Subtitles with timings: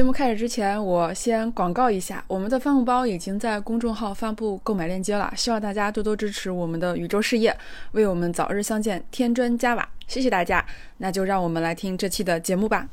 [0.00, 7.54] 节目开始之前，我先广告一下，我们的帆布包已经在公众号发布购买链接了，希望大家多多支持我们的宇宙事业，
[7.92, 9.86] 为我们早日相见添砖加瓦。
[10.08, 10.64] 谢谢大家，
[10.96, 12.88] 那就让我们来听这期的节目吧。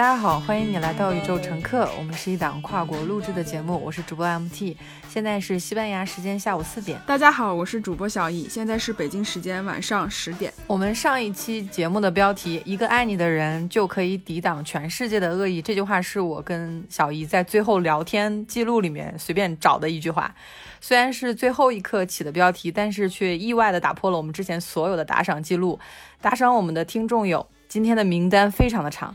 [0.00, 1.86] 大家好，欢迎你来到宇宙乘客。
[1.98, 4.74] 我们是一档跨国录制的节目，我是主播 MT。
[5.10, 6.98] 现在是西班牙时间下午四点。
[7.06, 10.50] 大家好，我是主播小易，现在是北京时间晚上十点。
[10.66, 20.34] 我们上一期节目的标题“一个爱你的人就可以抵挡全世界的恶意”，这句话是我跟小易在最后聊天记录里面随便找的一句话。
[20.80, 25.78] 虽然是最后一刻起的标题，但是却意外的打破了我们之前所有的打赏记录。
[26.22, 29.14] 打赏我们的听众有，今天的名单非常的长。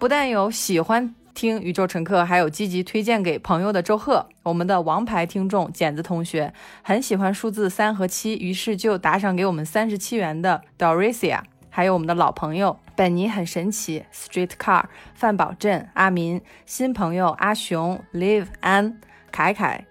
[0.00, 6.50] 不但有喜欢听宇宙乘客，还有积极推荐给朋友的周贺，我们的王牌听众剪子同学
[6.82, 14.84] 很喜欢数字三和七，于是就打赏给我们三十七元的 Dorisia，还有我们的老朋友本尼很神奇 Street Car
[15.14, 18.98] 范宝镇阿民新朋友阿雄 Live 安
[19.30, 19.84] 凯凯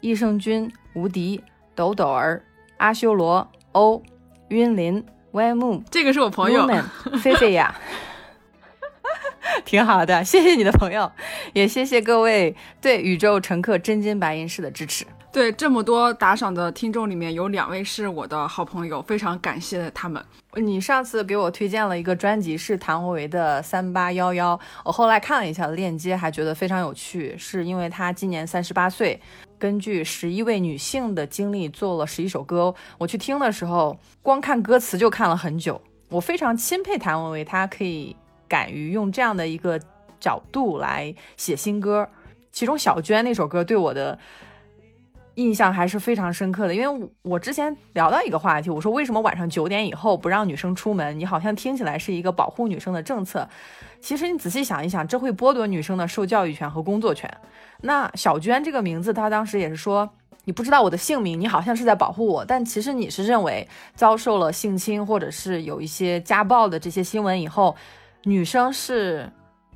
[0.00, 1.42] 益胜君无敌
[1.74, 2.44] 抖抖儿
[2.76, 4.02] 阿修罗欧
[4.48, 6.68] 晕林 Y 木，这个是我朋友
[7.22, 7.74] 菲菲呀。
[9.64, 11.10] 挺好的，谢谢你的朋友，
[11.52, 15.04] 也谢谢各位对宇宙乘客真金白银式的支持。
[15.32, 20.24] 对这么多打赏的听众里面，有两位是我的好朋友，非常感谢他们。
[20.54, 29.20] 你上次给我推荐了一个专辑，是谭维维的《三八幺幺》，我后来看了一下链接，还觉得非常有趣，是因为他今年三十八岁，
[29.58, 32.72] 根据十一位女性的经历做了十一首歌。
[32.96, 35.82] 我去听的时候，光看歌词就看了很久。
[36.10, 38.14] 我非常钦佩谭维维，她可以。
[38.48, 39.80] 敢于用这样的一个
[40.20, 42.08] 角度来写新歌，
[42.52, 44.18] 其中小娟那首歌对我的
[45.34, 46.74] 印象还是非常深刻的。
[46.74, 51.18] 因为我之前聊到一个话题，我说为什么晚上九点以后不让女生出门？
[51.18, 53.48] 你好像听起来是一个保护女生的政策，
[54.00, 57.28] 其实你仔细想一想，这会剥夺女生的受教育权和工作权。
[57.80, 60.08] 那小娟这个名字，她当时也是说，
[60.44, 67.74] 你不知道我的姓名，你好像是在保护我，但其实你是认为遭受了性侵或者是有一些家暴的这些新闻以后。
[68.24, 69.30] 女生是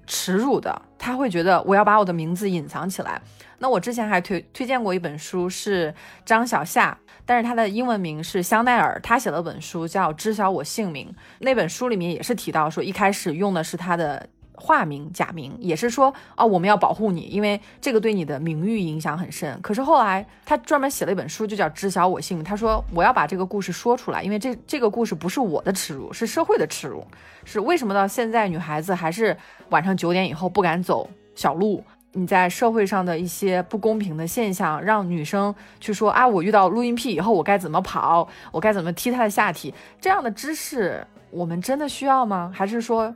[0.06, 3.20] 耻辱的，她会觉得我要把我的名字隐藏起来。
[3.59, 5.94] 那我之前还推推荐过一本书，是
[6.25, 11.08] 张小夏，但是她的英文名是香奈儿，她写了本书叫《知晓我姓名》。
[11.41, 14.28] 那本书里面也是提到说，一开始用的是她的。
[14.58, 19.58] 化名假名也是说啊，我们要保护你，因为这个对你的名誉影响很深。
[19.62, 22.41] 可是后来他专门写了一本书，就叫《知晓我姓》。
[22.44, 27.06] 他说我要把这个故事说出来，因为这这个故事不是我的耻辱，是社会的耻辱。
[27.44, 29.36] 是为什么到现在女孩子还是
[29.70, 31.82] 晚上九点以后不敢走小路？
[32.12, 39.72] 你在社会上的一些不公平的现象，让女生去说啊，我遇到录音癖以后我该怎么跑，我该怎么踢他的下体？
[40.00, 42.50] 这样的知识我们真的需要吗？
[42.54, 43.14] 还是说？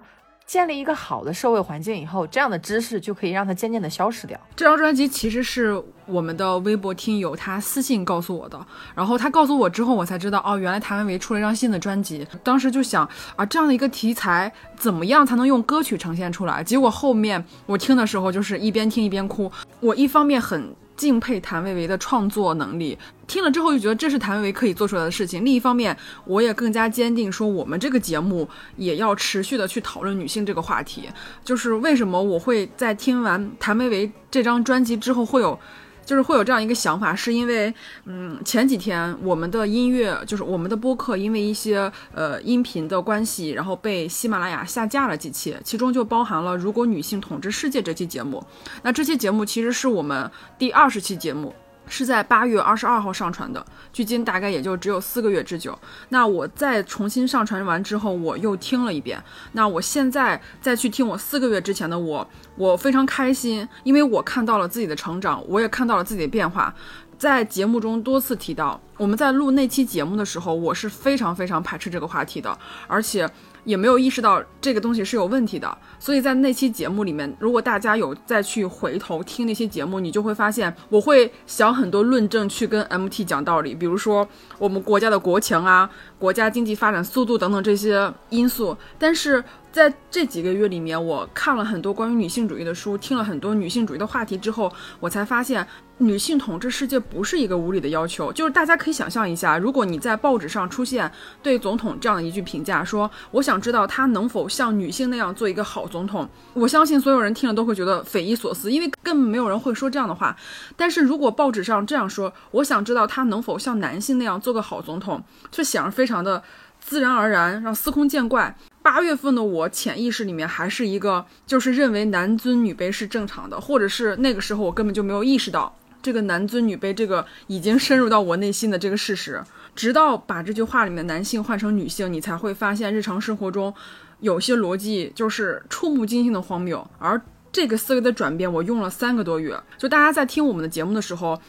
[0.53, 4.39] 建立一个好的社会环境以后，这样的知识就可以让它渐渐的消失掉。
[4.55, 12.27] 这张专辑其实是我们的微博听友他私信告诉我的，然后他告诉我之后，我才知道哦，原来谭维维出了一张新的专辑。
[12.43, 16.63] 当时就想啊，这样的一个题材怎么样才能用歌曲呈现出来？
[16.63, 19.51] 结果后面我听的时候就是一边听一边哭。
[19.81, 20.77] 我一方面很。
[20.97, 25.45] 敬佩谭维维的创作能力，听了之后就觉得这是谭维维可以做出来的事情。
[25.45, 31.09] 另一方面，我也更加坚定说，我们这个节目也要持续的去讨论女性这个话题。
[31.45, 35.59] 就是为什么我会在听完谭维维这张专辑之后会有。
[36.05, 37.73] 就是会有这样一个想法，是因为，
[38.05, 48.45] 嗯，前几天我们的音乐，就是我们的播客，因为一些呃音频的关系，然后被喜马拉雅下架了几期，其中就包含了《如果女性统治世界》这期节目。
[48.83, 51.55] 那这期节目其实是我们第二十期节目。
[51.93, 55.79] 是在八月二十二号上传的，距今大概也就只有四个月之久。
[56.09, 59.23] 那我再重新上传完之后，我又听了一遍。
[59.53, 62.27] 那我现在再去听我四个月之前的我，
[62.57, 66.75] 我非常开心，因为我看到了自己的成长，我也看到了自己的变化。
[67.19, 73.29] 在节目中多次提到，我们在录那期节目的时候，我是非常非常排斥这个话题的，而且。
[73.65, 84.27] 也没有意识到这个东西是有问题的，所以在那期节目里面，如果大家有再去回头听那些节目，你就会发现我会想很多论证去跟 MT 讲道理，比如说
[84.59, 85.89] 我们国家的国情啊、
[86.19, 88.77] 国家经济发展速度等等这些因素。
[88.99, 89.43] 但是
[89.73, 94.71] 在这几个月里面，我看了很多关于女性主义的书，听了很多女性主义的话题之后，
[95.01, 95.67] 我才发现，
[95.97, 98.31] 女性统治世界不是一个无理的要求。
[98.31, 101.11] 就是大家可以想象一下，如果你在报纸上出现
[101.43, 110.37] 对总统这样的一句评价，说我想知道他能否像女性那样做一个好总统，我相信所有人听了都会觉得匪夷所思，因为根本没有人会说这样的话。
[110.77, 116.43] 但是如果报纸上这样说，我想知道他能否像男性那样做个好总统，这显然非常的
[116.79, 118.55] 自然而然，让司空见惯。
[118.83, 129.43] 八月份的我潜意识里面还是一个，就是认为男尊女卑是正常的，或者是那个时候我根本就没有意识到这个男尊女卑这个已经深入到我内心的这个事实。
[129.75, 133.73] 直到把这句话里面男性换成女性，你才会发现日常生活中
[134.21, 136.85] 有些逻辑就是触目惊心的荒谬。
[136.99, 137.19] 而
[137.51, 139.59] 这个思维的转变，我用了三个多月。
[139.79, 141.41] 就大家在听我们的节目的时候。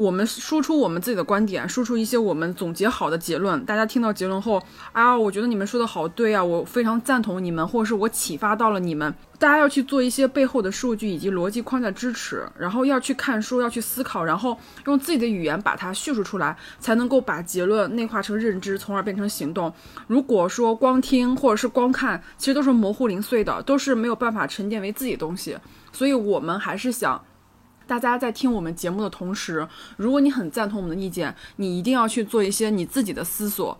[0.00, 3.62] 我们输出我们自己的观点，输出一些我们总结好的结论。
[3.66, 4.58] 大家听到结论后，
[4.92, 9.14] 啊，我觉得你们说的好对啊，我非常赞同你们，或者是我启发到了你们。
[9.38, 14.56] 大家要去做一些背后的数据以及逻辑框架支持，然后要去看书，要去思考，然后
[14.86, 19.70] 用自己的语言把它叙述出来，才能够把结论内化成认知，从而变成行动。
[20.06, 25.58] 如果说光听或者是光看，其实都是模糊零碎的，都是没有办法沉淀为自己的东西。
[25.92, 27.22] 所以我们还是想。
[27.90, 29.66] 大家在听我们节目的同时，
[29.96, 33.76] 如果你很赞同我们的意见，你一定要去做一些你自己的思索、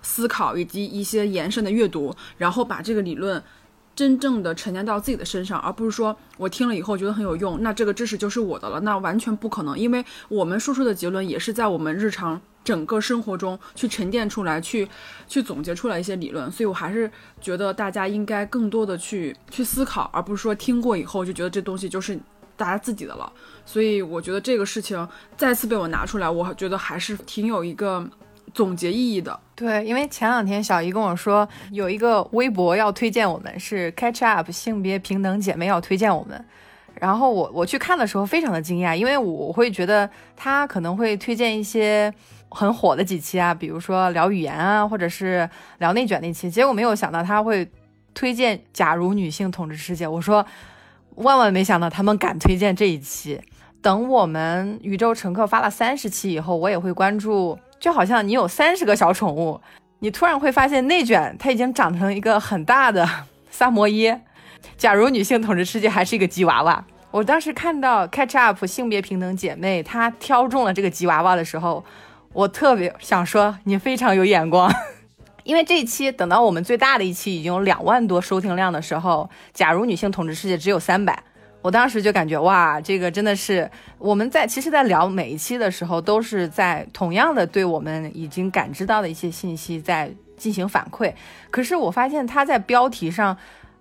[0.00, 3.42] 思考以及一些延伸的阅读，然后把这个理论
[3.94, 14.88] 真正的沉淀到自己的身上，而不是说我听了以后觉得很有用，那这个知识就是我的了，那完全不可能，因为我们输出的结论也是在我们日常整个生活中去沉淀出来、去
[15.28, 22.18] 去总结出来一些理论，所以我还是觉得大家应该更多的去去思考，而不是说听过以后就觉得这东西就是。
[22.60, 23.32] 大家自己的了，
[23.64, 28.06] 所以我觉得这个事情再次被我拿出来，我觉得还是挺有一个
[28.52, 29.40] 总结意义的。
[29.54, 36.44] 对，因为前两天小姨跟我说有一个微博要推荐我们，是 Catch Up 性别平等姐妹要推荐我们，
[36.96, 42.12] 然后我我去看的时候非常的惊讶，因为我会觉得她可能会推荐一些
[42.50, 45.48] 很火的几期啊，比如说聊语言啊，或者是
[45.78, 47.66] 聊内卷那期，结果没有想到她会
[48.12, 50.44] 推荐假如女性统治世界，我说。
[51.20, 53.40] 万万没想到他们敢推荐这一期。
[53.82, 57.58] 等我们宇宙乘客发了三十期以后，我也会关注。
[57.78, 59.58] 就好像你有三十个小宠物，
[60.00, 63.08] 你突然会发现内卷它已经长成一个很大的
[63.50, 64.20] 萨摩耶。
[64.76, 71.82] 假如女性统治世界还是一个吉娃娃，我当时看到 Catch Up 性别平等姐妹她挑中了这个吉娃娃的时候，
[72.34, 74.70] 我特别想说你非常有眼光。
[75.50, 81.20] 因为这一期等到我们最大的一期已经有两万多收听量的时候，假如女性统治世界只有三百，
[81.60, 83.68] 我当时就感觉哇，这个真的是
[83.98, 91.12] 我们在其实，在聊每一期的时候，都是在同样的对我们已经感知到的一些信息在进行反馈。
[91.50, 93.36] 可是我发现他在标题上，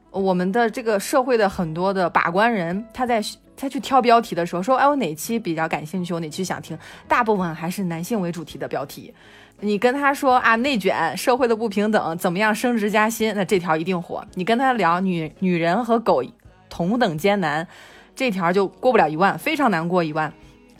[0.10, 3.22] 我们的这个社会的很多的把关人，他在
[3.56, 6.76] 他去挑标题的时候说，哎，我哪期比较感兴趣，我哪期想听，
[7.08, 9.14] 大部分还是男性为主题的标题。
[9.62, 13.34] 你跟他说啊，内卷、社会的不平等，怎么样升职加薪？
[13.36, 14.26] 那这条一定火。
[14.36, 16.24] 你跟他聊女女人和狗
[16.70, 17.68] 同等艰难，
[18.16, 20.32] 这条就过不了一万，非常难过一万。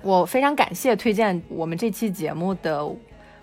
[0.02, 2.88] 我非常感谢推荐我们这期节目的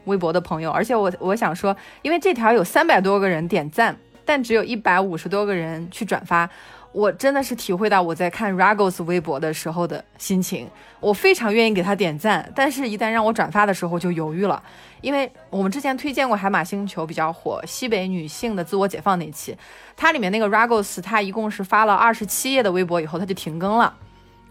[0.07, 3.95] 微博的朋友，而且我我想说，因为这条有三百多个人点赞，
[4.25, 6.49] 但只有一百五十多个人去转发。
[6.97, 10.67] 我真的是体会到我在看 Ragos 微博的时候的心情，
[10.99, 14.63] 我非常愿意给他点赞，但是一旦让我转发的时候就犹豫了，
[15.03, 19.55] 因为我们之前推荐过海马星球比较火西北女性的自我解放那期，
[19.95, 23.95] 它里面那个 Ragos 他一共是发了二十七页的微博以后他就停更了，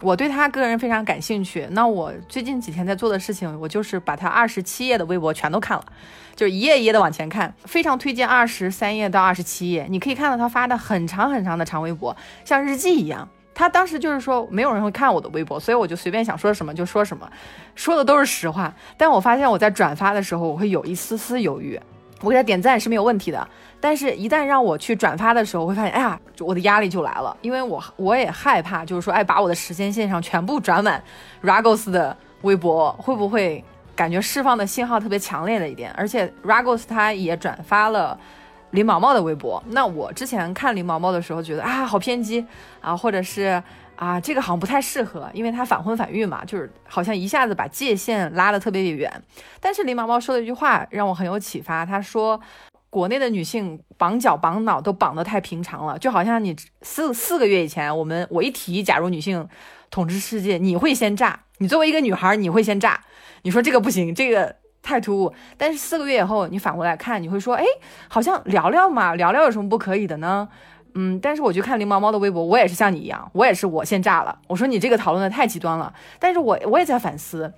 [0.02, 5.86] 我对他个人非常感兴趣，那我最近几天在做的事情，我就是把他二十七页的微博全都看了。
[6.36, 13.28] 就是一页一页的往前看，非常推荐二十三页到二十七页，你可以看到他发的很长很长的长微博，像日记一样。
[13.54, 17.26] 他当时就是说没有人会看我的微博，所以我就随便想说什么就说什么，
[17.74, 18.76] 说的都是实话。
[18.98, 21.80] 但我发现我在转发的时候，我会有一丝丝犹豫。
[22.22, 23.48] 我给他点赞是没有问题的，
[23.80, 31.04] 但是一旦让我去转发的时候，我会发现，哎呀，我的压力就来了，因为我我也害怕，就是说，哎，把我的时间线上全部转满
[31.44, 33.64] Ragos 的微博，会不会？
[33.96, 38.20] 感觉释放的信号特别强烈的一点，而且 Ragos 他也转发了
[38.72, 39.64] 林毛毛的微博。
[39.68, 42.46] 那我之前看林毛毛的时候，觉得啊好偏激
[42.82, 43.64] 啊，或者是
[43.96, 49.12] 啊这个好像不太适合，因为他反婚反育嘛，就是好像一下子把界限拉得特别远。
[49.60, 52.40] 但是林毛毛说的一句话让我很有启发，他说
[52.90, 59.48] 国内的女性绑脚绑脑都绑得太平常了，就好像你四四个月以前我们我一提假如女性
[59.90, 63.02] 统治世界，你会先炸，你作为一个女孩你会先炸。
[63.44, 65.34] 你说这个不行，这个太突兀。
[65.56, 67.64] 但是四个月以后，你反过来看，你会说，哎，
[68.08, 70.50] 好像聊聊嘛，聊聊有什么不可以的呢？
[70.96, 74.38] 嗯，但是我去看林毛毛的微博，我也是像你一样，我也是我先炸了。
[74.48, 77.54] 我说你这个讨论的太极端了，但是我我也在反思。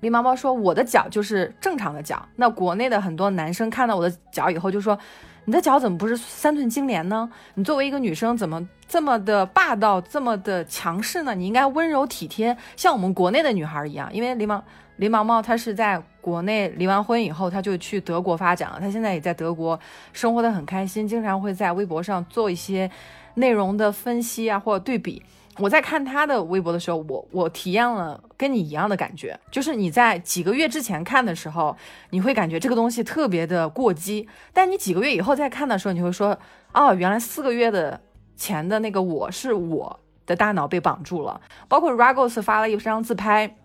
[0.00, 4.96] 林毛毛说我的脚就是正常的脚，那国内的很多男生看到我的脚以后就说，
[5.44, 7.28] 你的脚怎么不是三寸金莲呢？
[7.54, 11.34] 你作为一个女生怎么这么的霸道，这么的强势呢？
[11.34, 14.08] 你应该温柔体贴，像我们国内的女孩一样。
[14.14, 14.62] 因为林毛
[14.96, 19.78] 林毛毛她是在国内离完婚以后，他就去德国发展了，他现在也在德国
[20.12, 22.90] 生活的很开心，经常会在微博上做一些
[23.34, 25.22] 内容的分析啊或者对比。
[25.58, 31.76] 我在看他的微博的时候，我我体验了跟你一样的感觉，就是你在几个月之前看的时候，
[32.10, 36.38] 你会感觉这个东西特别的过激，但你几个月以后再看的时候，你会说，
[36.72, 38.00] 哦，原来四个月的
[38.36, 41.40] 前的那个我是我的大脑被绑住了。
[41.66, 43.56] 包括 Ragos 发了一张自拍，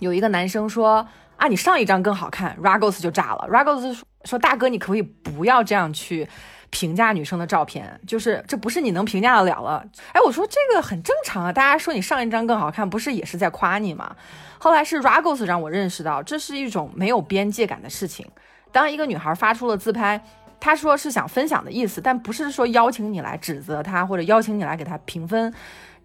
[0.00, 3.48] 有一个男生说，啊，你上一张更好看，Ragos 就炸了。
[3.50, 6.28] Ragos 说，大哥，你可不可以不要这样去。
[6.68, 9.82] 评价女生的照片，就是这不是你能评价得了了。
[10.12, 14.14] 哎，我说这个很正常啊，大家说你上一张更好看，不是也是在夸你吗？
[14.58, 18.26] 后来是 Ragos 让我认识到，这是一种没有边界感的事情。
[18.72, 20.20] 当一个女孩发出了自拍，
[20.58, 25.54] 她说是想分享的意思，但不是说邀请你来指责她或者邀请你来给她评分。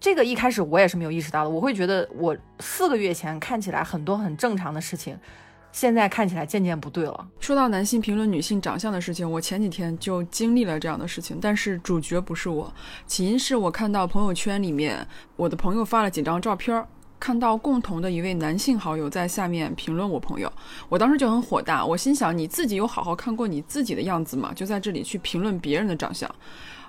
[0.02, 5.16] 这个一开始我也是没有意识到的，我会觉得我四个月前看起来很多很正常的事情。
[5.70, 7.28] 现在看起来渐渐不对了。
[7.38, 12.74] 说到男性评论女性长相的事情，我前几天就经历了这样的事情，但是主角不是我，
[13.06, 15.06] 起因是我看到朋友圈里面
[15.36, 16.84] 我的朋友发了几张照片，
[17.20, 20.52] 看到共同的一位男性好友在下面评论我朋友，
[20.88, 24.52] 我当时就很火大，我心想你自己有好好看过你自己的样子吗？
[24.52, 26.28] 就在这里去评论别人的长相。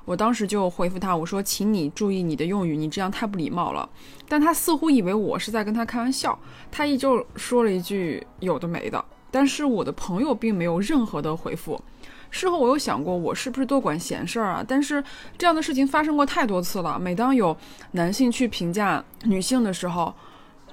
[0.05, 3.89] 我当时就回复他，我说：“请你注意你的用语，你这样太不礼貌了。”
[4.27, 6.37] 但他似乎以为我是在跟他开玩笑，
[6.71, 9.03] 他依旧说了一句有的没的。
[9.31, 11.81] 但是我的朋友并没有任何的回复。
[12.29, 14.65] 事后我有想过，我是不是多管闲事儿啊？
[14.67, 15.03] 但是
[15.37, 16.99] 这样的事情发生过太多次了。
[16.99, 17.55] 每当有
[17.91, 20.13] 男性去评价女性的时候，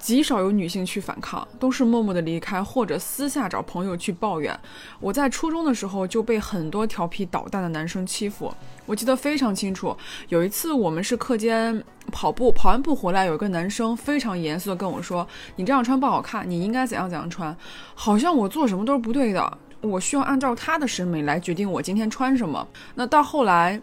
[0.00, 4.58] 极少有女性去反抗，都是默默的离开，或者私下找朋友去抱怨。
[4.98, 8.52] 我在初中的时候就被很多调皮捣蛋的男生欺负，
[8.86, 9.94] 我记得非常清楚。
[10.30, 15.26] 有一次我们是课间跑步，跑完步回来，有一个男生非常严肃的跟我说
[15.56, 17.54] ：“你这样穿不好看，你应该怎样怎样穿。”
[17.94, 22.66] 好像我做什么都是不对的，我需要按照他的审美来决定我今天穿什么。
[22.94, 23.80] 那到后来。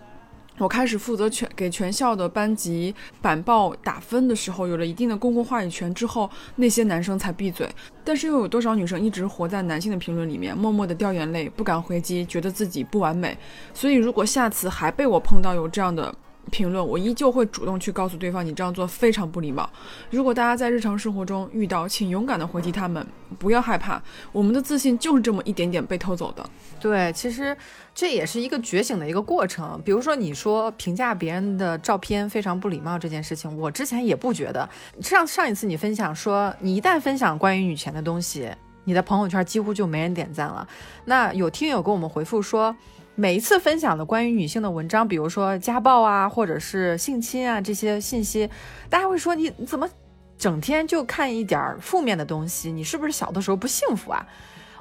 [0.58, 7.70] 我开始负责全给全校的班级板报打分的时候，有了一定的公共话语权之后，那些男生才闭嘴。
[8.04, 13.38] 但是又有多少女生一直活在男性的评论里面，默默的掉眼泪，不敢回击，觉得自己不完美。
[13.74, 16.14] 所以如果下次还被我碰到有这样的，
[16.51, 19.70] 评论，我依旧会主动去告诉对方，你这样做非常不礼貌。
[20.10, 23.06] 如果大家在日常生活中遇到，请勇敢的回击他们，
[23.38, 24.01] 不要害怕，
[24.32, 26.50] 我们的自信就是这么一点点被偷走的。
[26.80, 27.56] 对，其实
[27.94, 29.82] 这也是一个觉醒的一个过程。
[29.84, 34.68] 比如说，你说评价别人的照片非常不礼貌这件事情，我之前也不觉得。
[35.01, 38.50] 上上一次你分享说，你一旦分享关于女权的东西，
[38.86, 40.68] 你的朋友圈几乎就没人点赞了。
[41.06, 42.75] 那有听友给我们回复说。
[43.19, 48.47] 每一次分享的关于女性的文章，比如说家暴啊，或者是性侵啊这些信息，
[48.91, 49.89] 大家会说你你怎么
[50.38, 52.71] 整天就看一点负面的东西？
[52.71, 54.24] 你是不是小的时候不幸福啊？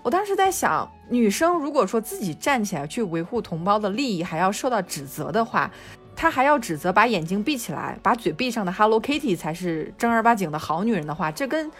[0.02, 5.70] 我当时在想，女生如果说自己站起来去维护同胞的利益，还要受到指责的话，
[6.14, 11.72] 她还要指责把眼睛闭起来、把嘴闭上的 Hello Kitty 才是正儿八经的好女人的话，这跟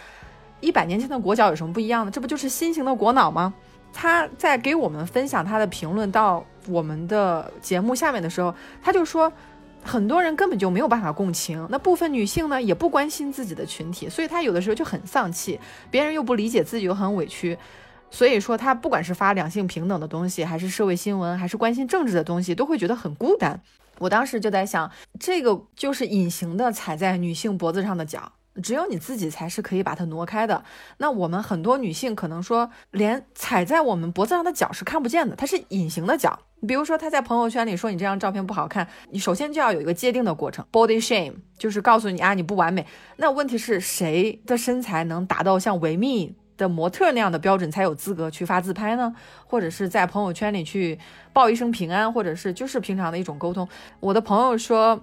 [0.60, 2.10] 一百年前的裹脚有什么不一样呢？
[2.10, 3.52] 这不就是新型的裹脑吗？
[3.99, 9.33] 他在给我们分享他的评论到我们的节目下面的时候，他就说，
[9.83, 15.59] 很多人根本就没有办法共情，那部分女性呢也不关心自己的群体，所以他有的时候就很丧气，
[15.91, 17.57] 别人又不理解自己又很委屈，
[18.11, 23.59] 所以说他不管是发两性平等的东西，还是社会新闻，还是关心政治的东西，都会觉得很孤单。
[23.99, 28.33] 我当时就在想，这个就是隐形的踩在女性脖子上的脚。
[28.62, 30.62] 只有你自己才是可以把它挪开的。
[30.98, 36.38] 那我们很多女性可能说，连踩在我们脖子上的脚是看不见的，它是隐形的脚。
[36.66, 42.86] 比如说，她在朋友圈里说你这张照片不好看，你首先就要有一个界定的过程，body shame，就是告诉你啊你不完美。
[43.16, 49.14] 那问题是谁的身材能达到像维密的模特那样的标准才有资格去发自拍呢？
[49.46, 50.98] 或者是在朋友圈里去
[51.32, 53.68] 报一声平安，或者是就是平常的一种沟通。
[54.00, 55.00] 我的朋友说。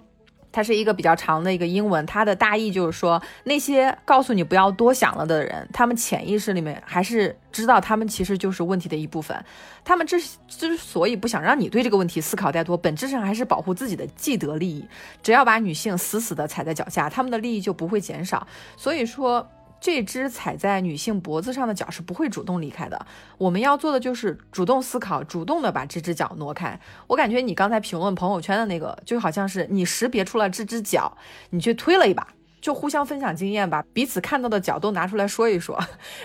[0.54, 9.36] 它是一个比较长的一个英文，它的大意就是说，那些告诉你不要多想了的人，他们潜意识里面还是知道他们其实就是问题的一部分。
[9.84, 14.88] 他们之之所以不想让你对这个问题思考太多，本质上还是保护自己的既得利益。
[15.22, 18.48] 只要把女性死死的踩在脚下，他们的利益就不会减少。
[18.78, 19.50] 所以说。
[19.84, 23.06] 这只踩在女性脖子上的脚是不会主动离开的。
[23.38, 26.80] 我们要做的就是主动思考，主动的把这只脚挪开。
[27.06, 31.18] 我感觉你刚才评论朋友圈的那个，就好像是你识别出了这只脚，
[31.50, 32.26] 你去推了一把，
[32.62, 35.78] 就互相分享经验吧，彼此看到的脚都拿出来说一说。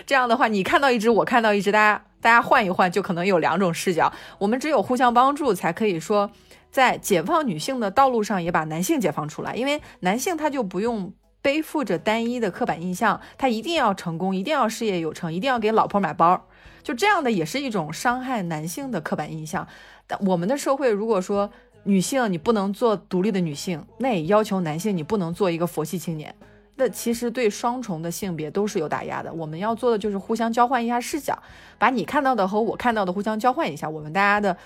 [0.05, 4.09] 这样的话，你看到一只，我看到一只，大家大家换一换，就可能有两种视角。
[4.37, 6.31] 我们只有互相帮助，才可以说
[6.71, 9.53] 在解放女性的道路上，也把男性解放出来。
[9.53, 11.11] 因为男性他就不用。
[11.41, 16.45] 背负着单一的刻板印象，他一定要成功，一定要事业有成，一定要给老婆买包，
[16.83, 19.67] 就这样的也是一种伤害男性的刻板印象。
[20.05, 21.49] 但我们的社会如果说
[21.83, 26.35] 女性你不能做独立的女性，那也要求男性你不能做一个佛系青年，
[26.75, 29.31] 那其实对双重的性别都是有打压的。
[29.31, 31.41] 我们要做的就是互相交换一下视角，
[31.77, 34.57] 把你看到的和我看到的互相交换一下，我们大家的。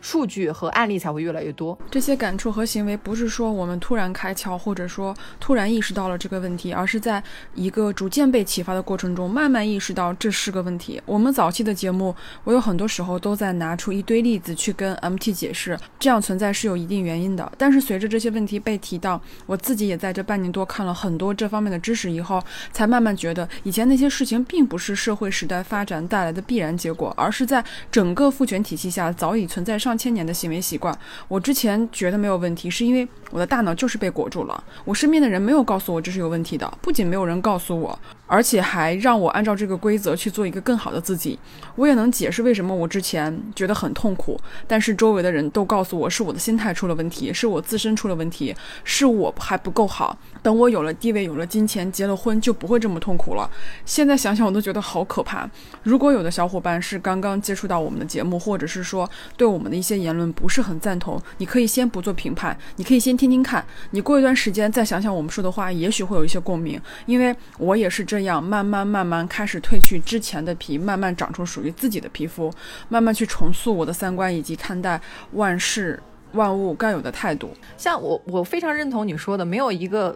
[0.00, 1.78] 数据和案例才会越来越多。
[1.90, 7.22] 这些感触和行为不是说我们突然开窍，或者说突然意识到了这个问题，而是在
[7.54, 11.00] 一个逐渐被启发的过程中，慢慢意识到这是个问题。
[11.04, 12.14] 我们早期的节目，
[12.44, 17.50] 我有很多时候都在拿出一堆例子去跟 MT 解释，这样存在是有一定原因的。
[17.58, 22.40] 但是随着这些问题被提到，我自己也在这半年多看了很多这方面的知识以后，
[22.72, 29.87] 才慢慢觉得以前那些事情并不是社会时代发展带来的必然结果，而是在整个父权体系下早已存在上。
[29.88, 30.96] 上千年的行为习惯，
[31.28, 34.62] 我之前觉得没有问题，是因为我的大脑就是被裹住了。
[34.84, 41.36] 我身边的人没有告诉我这是有问题的，不仅没有人告诉我，而且还让我按照这个规则去做一个更好的自己。
[41.74, 48.54] 我也能解释为什么我之前觉得很痛苦，但是周围的人都告诉我是我的心态出了问题，是我自身出了问题，
[48.84, 50.16] 是我还不够好。
[50.42, 53.50] 等我有了地位，有了金钱，结了婚，就不会这么痛苦了。
[53.84, 55.48] 现在想想，我都觉得好可怕。
[55.82, 63.64] 如果有的小伙伴是刚刚接触到我们的节目，或者是说对我们的一些言论不是很赞同，你可以先不做评判，你可以先听听看。
[63.92, 66.80] 你过一段时间再想想我们说的话，也许会有一些共鸣。
[67.06, 72.52] 因为我也是这样，慢慢慢慢开始褪去之前的皮，慢慢长出属于自己的皮肤，
[72.88, 75.00] 慢慢去重塑我的三观以及看待
[75.32, 76.02] 万事。
[76.32, 80.14] 万物该有的态度，像我，我非常认同你说的，没有一个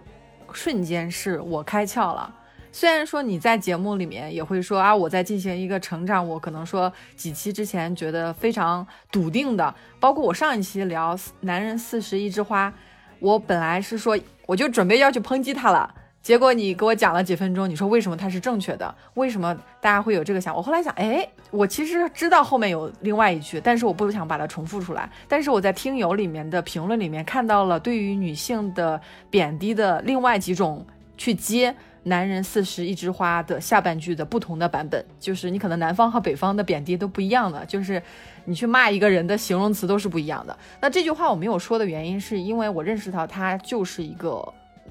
[0.52, 2.30] 瞬间是我开窍了。
[2.70, 12.70] 虽然说你在节目里面也会说啊，我在进行一个成长，我可能说几期之前觉得非常笃定的，包括我上一期聊男人四十一枝花，
[13.18, 15.94] 我本来是说我就准备要去抨击他了。
[16.22, 18.94] 结果你给我讲了几分钟，你说为什么它是正确的？
[19.14, 20.54] 为什么大家会有这个想？
[20.54, 25.10] 我后来想，哎，我其实知道后面有另外一句，但是我不想把它重复出来。
[25.26, 38.00] 但是我在听友里面的评论里面看到了对于女性的贬低的另外几种去接“男人四十一枝花”的下半句的不同的版本，就是你可能南方和北方的贬低都不一样的，就是
[38.44, 40.56] 你去骂一个人的形容词都是不一样的。
[40.80, 44.40] 那这句话我没有说的原因，是因为我认识到它就是一个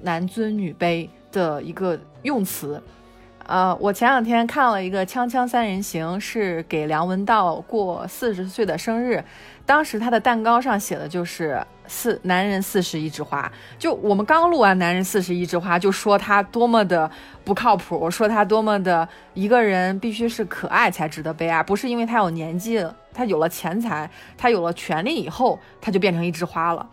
[0.02, 1.08] 男尊女卑。
[1.32, 2.80] 的一个用词，
[3.46, 9.24] 呃，我前两天看了一个《锵锵三人行》，是给梁文道过四十岁的生日，
[9.66, 13.50] 当时他的蛋糕上写的就是“四男人四十一枝花”。
[13.80, 17.10] 就我们刚录完《男人四十一枝花》，就说他多么的
[17.44, 26.88] 不靠谱，说他多么的一个人必须是可爱才值得被爱，不是因为他有年纪，他有了钱财，他有了权利以后，他就变成一枝花了。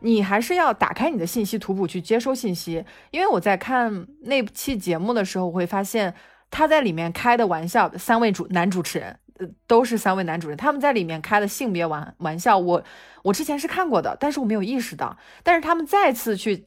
[0.00, 6.14] 你还是要打开你的信息图谱去接收信息，因为我在看那期节目的时候，我会发现
[6.50, 12.84] 他在里面开的玩笑，三位主男主持人，呃，都是三位男主人，他们在里面开的性别玩玩笑，我
[13.22, 16.66] 我之前是看过的，但是我没有意识到，但是他们再次去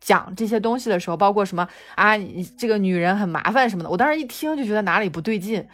[0.00, 2.14] 讲这些东西的时候，包括什么啊，
[2.56, 5.64] 这个女人很麻烦什么的，我当时一听就觉得哪里不对劲，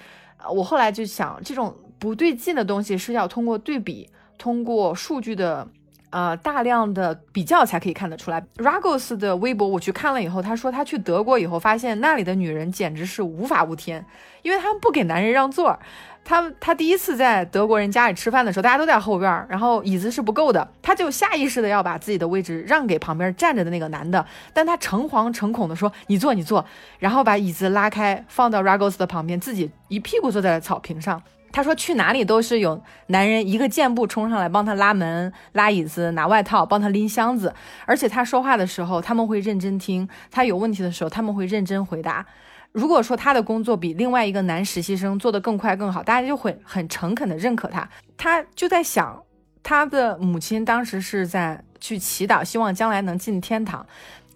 [0.53, 5.69] 我后来就想，这种不对劲的东西是要通过对比，通过数据的。
[6.11, 8.45] 呃，大量的比较才可以看得出来。
[8.57, 14.05] Ragos 的微博我去看了以后，他说他去德国以后发现那里的女人简直是无法无天，
[14.43, 15.79] 因为他们不给男人让座。
[16.23, 26.65] 他他第一次在德国人家里吃饭的时候，大家都在后边，然后椅子是不够的，他就下意识的要把自己的位置让给旁边站着的那个男的，但他诚惶诚恐的说：“你坐，你坐。”
[27.01, 31.23] 然后把椅子拉开放到 Ragos 的旁边，自己一屁股坐在了草坪上。
[31.53, 37.55] 他说去哪里都是有男人一个箭步冲上来帮他拉门、拉椅子、拿外套、帮他拎箱子，
[37.87, 42.25] 而且他说话的时候他们会认真听，他有问题的时候他们会认真回答。
[42.73, 47.89] 如果说他的工作比另外一个男实习生做得更快更好，大家就会很诚恳的认可他。
[48.17, 49.21] 他就在想，
[49.63, 53.85] 他的母亲当时是在去祈祷，希望将来能进天堂。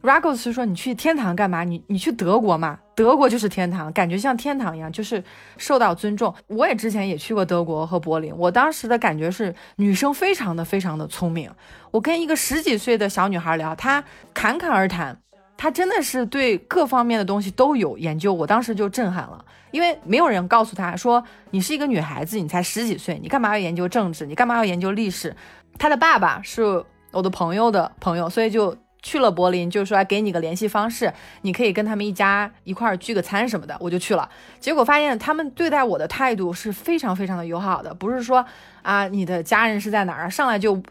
[0.05, 1.65] Ragos 是说：“你去天堂干嘛？
[1.65, 2.79] 你你去德国嘛？
[2.95, 5.25] 德国就是天堂，感觉像天堂一样，就是
[5.57, 6.33] 受到尊重。
[6.47, 11.51] 我也之前也去过德国和柏林，我当时的感觉是女生非常的非常的聪明。
[11.91, 15.19] 我跟一个十几岁的小女孩聊，她侃侃而谈，
[15.57, 24.27] 她真的是对各方面的东西都有研究，我当时就震撼了，因为没有人告诉她说你是一个女孩子，你才十几岁，你干嘛要研究政治？
[24.27, 25.35] 你干嘛要研究历史？
[25.79, 31.13] 她的爸爸是我的朋友的朋友，所以就去了柏林，就是说给你个联系方式，
[31.43, 34.29] 你可以跟他们一家一块儿聚个餐什么的，我就去了。
[34.59, 38.45] 结果发现他们对待我的态度是非常非常的友好的，不是说
[38.83, 40.83] 啊你的家人是在哪儿，上来就。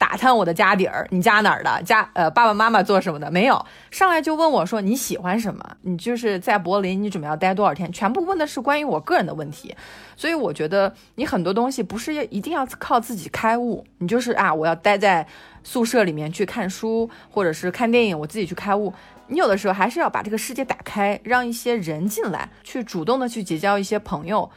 [0.00, 1.82] 打探我的家底儿，你家哪儿的？
[1.82, 3.30] 家呃爸爸妈妈做什么的？
[3.30, 5.62] 没有，上来就问我说你喜欢什么？
[5.82, 7.92] 你就是在柏林，你准备要待多少天？
[7.92, 9.76] 全部问的是关于我个人的问题。
[10.16, 15.26] 所以我觉得你很多东西不是一定要靠自己开悟，你就是啊我要待在
[15.62, 18.92] 宿舍里面去看书或者是看电影，我自己去开悟。
[19.28, 24.50] 你有的时候还是要把这个世界打开，让一些人进来，去主动的去结交一些朋友。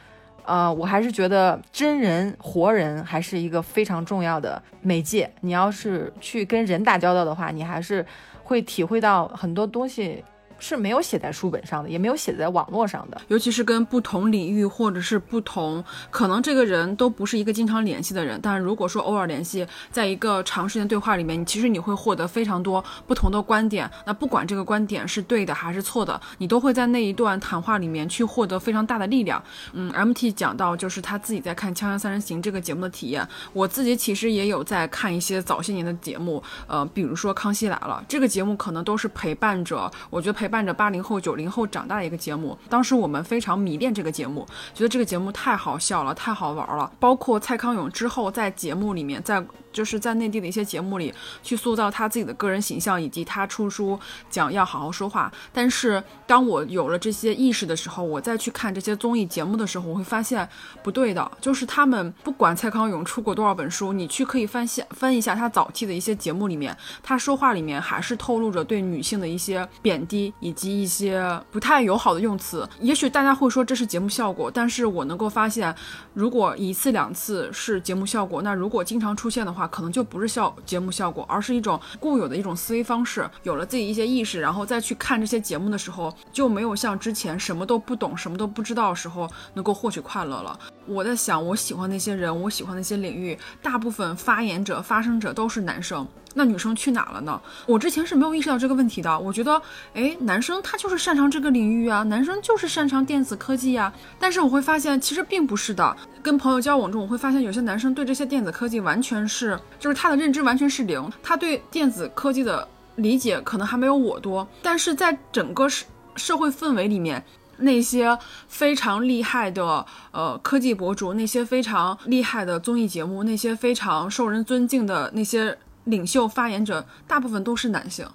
[0.44, 5.30] 呃，我还是觉得真人活人还是一个非常重要的媒介。
[5.40, 8.04] 你要是去跟人打交道的话，你还是
[8.42, 10.22] 会体会到很多东西。
[10.64, 13.20] 是没有写在书本上的，也没有写在网络上的。
[13.28, 23.90] 尤其是跟不同领域或者是不同，可能这个人都不是一个经常联系的人，但如果说偶尔联系，在一个长时间对话里面，你其实你会获得非常多不同的观点。
[24.06, 29.44] 那不管这个观点是对的还是错的，你都会在那一段谈话里面去获得非常大的力量。
[29.74, 40.48] 嗯，MT 讲到就是他自己在看《锵锵三人行》这个节目的体验，我自己其实也有在看一些早些年的节目，呃，比如说《康熙来了》这个节目，可能都是陪伴着，我觉得陪。
[40.48, 46.92] 伴伴着八零后、九零后长大的一个节目，当时我们非常迷恋这个节目，觉得这个节目太好笑了，太好玩了。
[47.00, 49.44] 包括蔡康永之后在节目里面，在。
[49.74, 53.98] 就是在内地的一些节目里去塑造他自己的个人形象，以及他出书
[54.30, 55.30] 讲要好好说话。
[55.52, 60.48] 但是当我有了这些意识的时候，我再去看这些综艺节目的时候，我会发现
[60.82, 61.30] 不对的。
[61.40, 72.68] 就是他们不管蔡康永出过多少本书，你去可以翻下翻一下他早期的一些节目里面，他说话里面还是透露着对女性的一些贬低，以及一些不太友好的用词。
[72.80, 75.74] 也许大家会说这是节目效果，但是我能够发现，
[76.12, 83.28] 如果一次两次是节目效果，那如果经常出现的话，可能就不是效节目效果，而是一种固有的一种思维方式。
[83.42, 90.58] 有了自己一些意识，然后再去看这些节目的时候，就没有像之前什么都不懂、什么都不知道的时候能够获取快乐了。
[90.86, 96.06] 我在想，我喜欢那些人，我喜欢那些领域，大部分发言者、发声者都是男生。
[96.36, 97.40] 那女生去哪了呢？
[97.64, 99.18] 我之前是没有意识到这个问题的。
[99.18, 99.62] 我觉得，
[99.94, 103.92] 哎，男生他就是擅长这个领域啊，男生就是擅长电子科技呀。
[104.18, 105.96] 但是我会发现，其实并不是的。
[106.22, 112.66] 跟朋友交往中，我会发现有些男生对这些电子科技完全是，就是他的认知完全是零，他对电子科技的
[112.96, 114.46] 理解可能还没有我多。
[114.60, 117.24] 但是在整个社社会氛围里面，
[117.58, 118.18] 那些
[118.48, 125.56] 非常厉害的呃科技博主，那些非常厉害的综艺节目，那些非常受人尊敬的那些。
[125.84, 128.06] 领袖发言者大部分都是男性，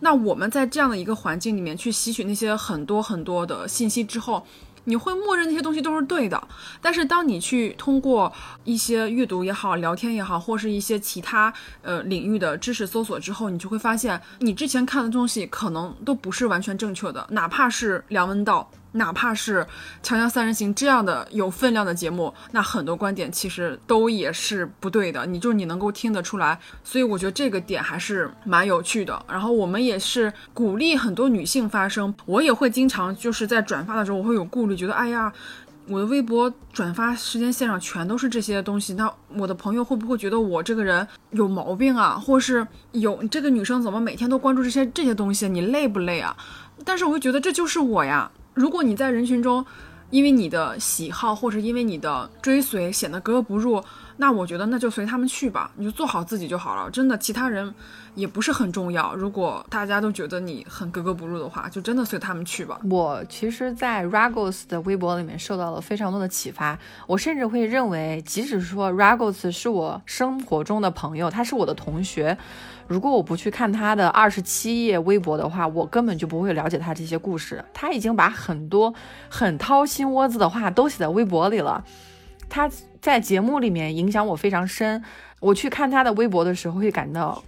[0.00, 4.46] 那我们在这样的一个环境里面去吸取那些很多很多的信息之后，
[4.84, 6.40] 你会默认那些东西都是对的。
[6.80, 8.32] 但是当你去通过
[8.64, 18.70] 一些阅读也好、聊天也好，或是一些其他呃领域的知识搜索之后，你就会发现，你之前看的东西可能都不是完全正确的，哪怕是梁文道。
[18.96, 19.60] 哪怕是
[20.02, 25.24] 《锵锵三人行》这样的有分量的节目，那很多观点其实都也是不对的。
[25.26, 29.24] 你就你能够听得出来，所以我觉得这个点还是蛮有趣的。
[29.28, 35.32] 然后我们也是鼓励很多女性发声，我也会经常就是在转发的时候，我会有顾虑，觉得哎呀，
[35.88, 42.14] 我的微博转发时间线上全都是这些东西，那我的朋友会不会觉得我这个人有毛病啊？
[42.14, 45.48] 或是有这个女生怎么每天都关注这些这些东西？
[45.48, 46.36] 你累不累啊？
[46.84, 48.30] 但是我会觉得这就是我呀。
[48.56, 49.64] 如果你在人群中，
[50.08, 53.84] 因为你的喜好或者因为你的追随显得格格不入，
[54.16, 56.90] 那我觉得那就随他们去吧，你就做好自己就好了。
[56.90, 57.74] 真的，其他人
[58.14, 59.14] 也不是很重要。
[59.14, 62.80] 如果大家都觉得你很格格不入的话，就真的随他们去吧。
[62.88, 66.78] 我其实，在 Ragos 的微博里面受到了非常多的启发。
[67.06, 72.38] 我甚至会认为，即使说 Ragos 是我生活中的朋友，他是我的同学。
[72.88, 77.64] 如果我不去看他的二十七页微博的话，我根本就不会了解他这些故事。
[77.74, 78.94] 他已经把很多
[79.28, 81.84] 很掏心窝子的话都写在微博里了。
[82.48, 82.70] 他
[83.00, 85.02] 在节目里面影响我非常深。
[85.40, 87.42] 我去看他的微博的时候，会感到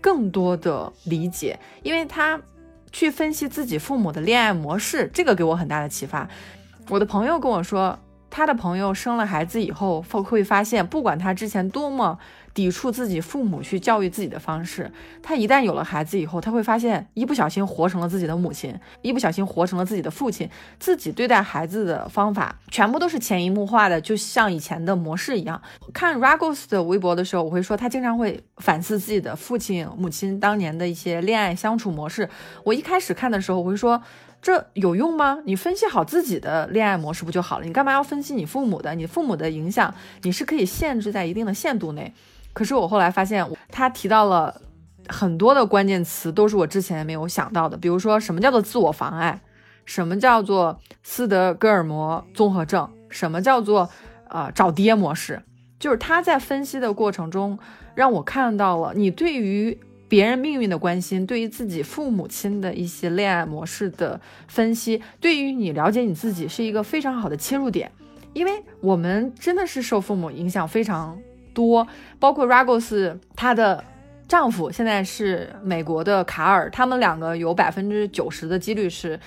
[0.00, 2.40] 更多的理解，因为他
[2.90, 6.28] 去分析自己父母的恋爱模式，这个给我很大的启发。
[6.88, 7.98] 我的朋友跟我说，
[8.30, 12.18] 他的朋友生了孩子以后，会会发现，不管他之前多么
[12.54, 14.90] 抵触自己父母去教育自己的方式，
[15.22, 25.60] 他一旦有了孩子以后，他会发现一不小心活成了自己的母亲，一不小心活成了自己的父亲，自己对待孩子的方法全部都是潜移默化的，就像以前的模式一样。
[25.92, 32.28] 看 Ragos 的微博的时候，我会说他经常会反思自己的父亲、母亲当年的一些恋爱相处模式。
[32.64, 34.02] 我一开始看的时候，我会说。
[34.40, 35.40] 这有用吗？
[35.46, 37.66] 你分析好自己的恋爱模式不就好了？
[37.66, 38.94] 你干嘛要分析你父母的？
[38.94, 42.14] 你父母的影响你是可以限制在一定的限度内。
[42.58, 44.60] 可是我后来发现，他提到了
[45.06, 47.76] 很多的关键词，都是我之前没有想到的。
[47.76, 49.40] 比如说，什么叫做自我妨碍？
[49.84, 52.90] 什么叫做斯德哥尔摩综合症？
[53.08, 53.88] 什么叫做
[54.28, 55.40] 呃找爹模式？
[55.78, 57.56] 就是他在分析的过程中，
[57.94, 59.78] 让我看到了你对于。
[60.10, 67.92] 别人命运的关心，对于自己父母亲的一些恋爱模式的分析，对于你了解你自己是一个非常好的切入点。
[68.32, 71.18] 因为我们真的是受父母影响非常
[71.58, 71.86] 多，
[72.20, 73.82] 包括 Ragos 她的
[74.28, 79.18] 丈夫现在是美国的卡尔，他们两个有百分之九十的几率是，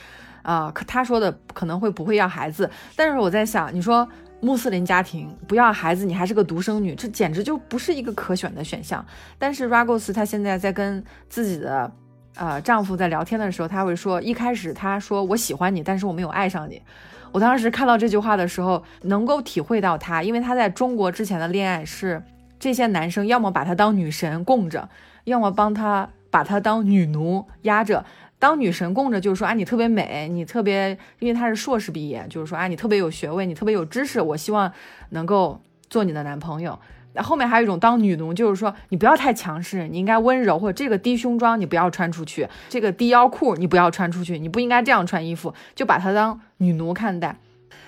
[0.43, 4.07] 啊，可他说的可能会不会要孩子，但是我在想，你说。
[4.43, 9.05] 穆斯林家庭不要孩子，你还是个独生女，这简直就不是一个可选的选项。
[9.37, 11.91] 但是 Ragos 她现在在跟自己的
[12.33, 16.81] 呃丈夫在聊天的时候，他会说，一开始他说我喜欢你，但是我没有爱上你。
[17.31, 22.21] 我当时看到这句话的时候，能够体会到他，因为他在中国之前的恋爱是
[22.59, 24.89] 这些男生要么把他当女神供着，
[25.23, 28.05] 要么帮他把他当女奴压着。
[28.37, 34.71] 当女神供着，就是说啊，你特别美，你特别，因为他是硕士毕业，就是说啊，你特别有学位，你特别有知识，我希望
[35.09, 36.79] 能够做你的男朋友。
[37.13, 47.35] 那后面还有一种当女奴，就是说你不要太强势，你应该温柔，或者这个低胸装你不要穿出去，这个低腰裤你不要穿出去，你不应该这样穿衣服，就把她当女奴看待。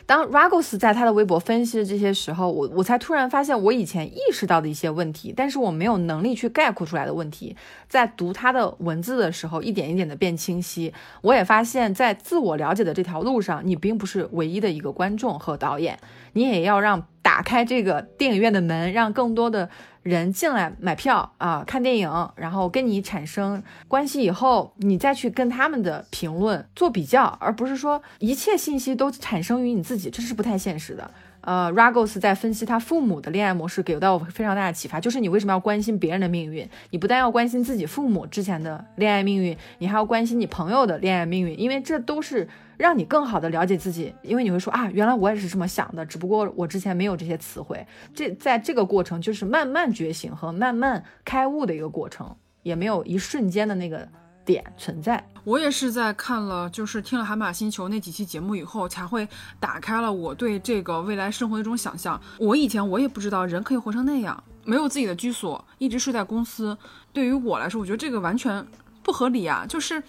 [0.05, 7.55] 当 Ragos 在他的微博分析的这些时候，我我才突然发现我以前意识到的一些问题，但是我没有能力去概括出来的问题，
[7.87, 10.93] 在读他的文字的时候，一点一点的变清晰。
[11.21, 15.97] 我也发现，在自我了解的这条路上，你并不是唯一的一个观众和导演，
[16.33, 19.69] 你也要让打开这个电影院的门，让更多的。
[20.03, 31.09] 人进来买票啊，看电影，然后跟你产生关系以后，你再去跟他们的评论做比较，而不是说一切信息都产生于你自己，这是不太现实的。
[31.45, 36.67] 呃，Ragos 在分析他父母的恋爱模式，给到我非常大的启发，就是你为什么要关心别人的命运？
[36.91, 44.15] 你不但要关心自己父母之前的恋爱命运，你还要关心你朋友的恋爱命运，因为这都是让你更好的了解自己。
[44.21, 47.85] 因为你会说啊，原来我也是这么想的，只不过我之前没有这些词汇。
[48.13, 54.07] 这在这个过程就是慢慢觉醒和慢慢开悟的一个过程，也没有一瞬间的那个。
[54.45, 59.27] 点存在，我也是在看了，就是听了《海马星球》那几期节目以后，才会
[59.59, 62.19] 打开了我对这个未来生活的一种想象。
[62.37, 66.77] 我以前我也不知道人可以活成那样，没有自己的居所，一直睡在公司。
[67.11, 68.65] 对于我来说，我觉得这个完全
[69.01, 70.01] 不合理啊，就是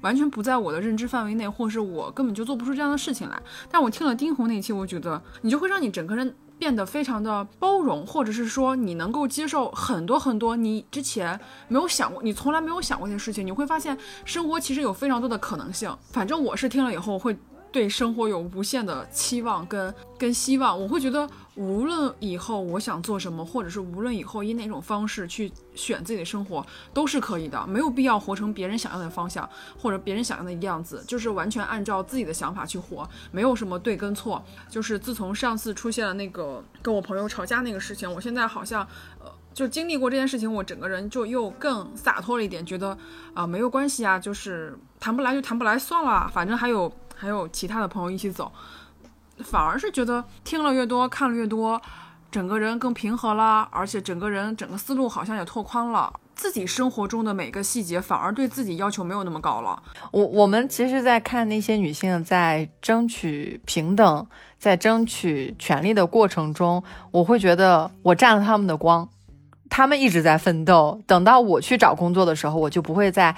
[0.00, 3.40] 完全不在我的认知范围内，或是我根本就做不出这样的事情来。
[3.70, 6.34] 但我听了丁红那期，我觉得你就会让你整个人。
[6.62, 15.92] 变得非常的包容，或者是说你能够接受很多很多你之前没有想过、你从来没有想过的事情，你会发现生活其实有非常多的可能性。
[16.12, 17.36] 反正我是听了以后会。
[17.72, 29.48] 对生活有无限的期望跟跟希望，我会觉得无论以后我想做什么，或者是无论以后以哪种方式去选自己的生活，都是可以的，没有必要活成别人想要的方向
[29.80, 34.44] 或者别人想要的样子，就是完全按照自己的想法去活，没有什么对跟错。
[34.68, 38.86] 就是自从上次出现了那个跟我朋友吵架那个事情，我现在好像
[39.18, 42.96] 呃就经历过这件事情，我整个人就又更洒脱了一点，觉得
[43.32, 46.92] 啊没有关系啊，就是谈不来就谈不来算了，反正还有。
[47.22, 48.50] 还有其他的朋友一起走，
[49.44, 51.80] 反而是觉得听了越多，看了越多，
[52.32, 56.12] 整个人更平和了，而且整个人整个思路好像也拓宽了。
[56.34, 59.80] 自己生活中的每个细节，反而对自己要求没有那么高了。
[60.10, 64.26] 我我们其实，在看那些女性在争取平等、
[64.58, 66.82] 在争取权利的过程中，
[67.12, 69.08] 我会觉得我占了他们的光，
[69.70, 71.00] 他们一直在奋斗。
[71.06, 73.36] 等到我去找工作的时候，我就不会再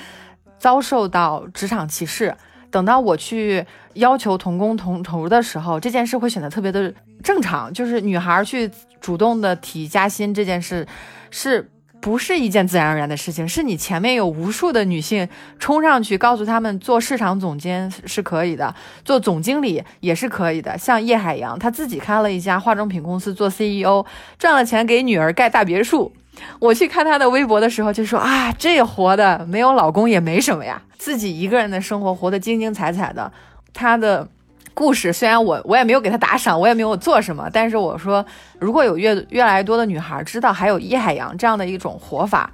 [0.58, 2.34] 遭受到职场歧视。
[2.74, 7.72] 等到我去要求同工同酬的时候，这件事会显得特别的正常。
[7.72, 8.68] 就是女孩去
[9.00, 10.84] 主动的提加薪这件事，
[11.30, 11.70] 是
[12.04, 13.48] 不是一件自然而然的事情？
[13.48, 15.26] 是你前面有无数的女性
[15.58, 18.74] 冲上去告诉他们，做市场总监是可以的，
[19.06, 20.76] 做总经理也是可以的。
[20.76, 24.04] 像叶海洋，他自己开了一家化妆品公司做 CEO，
[24.38, 26.12] 赚了钱给女儿盖大别墅。
[26.58, 33.32] 我去看他的微博的时候，就说啊，这活的没有老公也没什么呀，自己一个人的生活活得精精彩彩的。
[33.72, 34.28] 他的
[34.74, 35.12] 故事。
[35.12, 38.24] 虽然我我也没有给他打赏，我也没有做什么，但是我说，
[38.58, 42.50] 如果有越越来越多的女孩知道还有叶海洋这样的一种活法，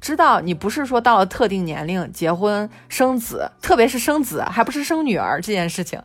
[0.00, 6.00] 知道你不是说到了特定年龄结婚生子，特别是生子，还不是生女儿这件事情。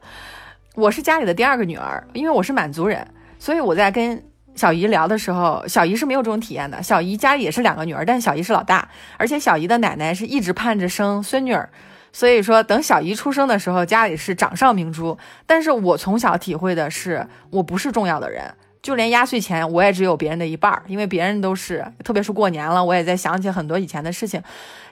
[0.76, 3.06] 我是家里的第二个女儿，因为我是满族人，
[3.38, 4.24] 所以我在跟
[4.56, 6.82] 小姨聊的时候，小姨是没有这种体验的。
[6.82, 11.70] 小姨家里也是两个女儿，但小姨是老大，而且小姨的奶奶是一直盼着生孙女儿，
[12.12, 15.18] 所以说等小姨出生的时候，家里是掌上明珠。
[15.46, 18.54] 但是我从小体会的是，我不是重要的人。
[18.82, 24.42] 就连压岁钱我也只有别人的一半儿，因为别人都是，特别是过年了，我也在想起很多以前的事情。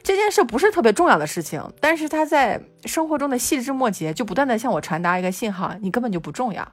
[0.03, 6.67] 这件事不是特别重要的事情，但是他在生活中的细枝末节就不断的向我传达一个信号：你根本就不重要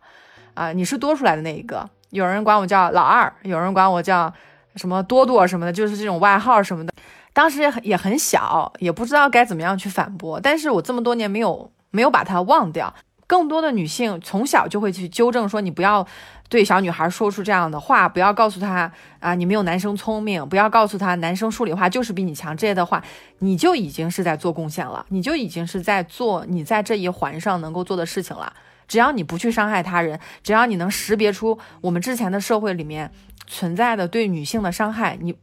[0.55, 0.73] 啊！
[0.73, 1.89] 你是多出来的那一个。
[2.11, 4.33] 有人管我叫老二，有人管我叫
[4.75, 6.93] 什么多多什么的，就是这种外号什么的。
[7.35, 10.41] 当时也很也很小，也不知道该怎么样去反驳。
[10.41, 12.95] 但是我这么多年没有没有把它忘掉。
[13.27, 16.07] 更多的女性从小就会去纠正说，你不要。
[16.51, 23.03] 对小女孩说出这样的话，不要告诉她啊，你没有男生聪明，不要告诉她男生数理化就是比你强，这些的话，
[23.39, 28.53] 你就已经是在做贡献了，你就已经是在做你在这一环上能够做的事情了。
[28.87, 33.11] 只要你不去伤害他人，只要你能识别出我们之前的社会里面
[33.47, 35.35] 存在的对女性的伤害，你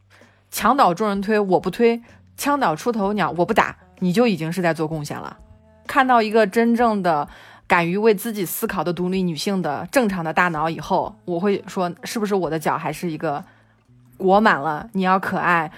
[0.52, 2.02] 墙倒众人推，我不推，
[2.38, 5.38] 枪倒出头鸟，我不打，你就已经是在做贡献了。
[5.88, 7.28] 看到一个真正的。
[7.68, 13.42] 敢于为自己思考的独立女性的正常的大脑以后，我会说，是不是我的脚还是一个
[14.18, 14.90] 裹满了？
[14.92, 15.72] 你要可爱，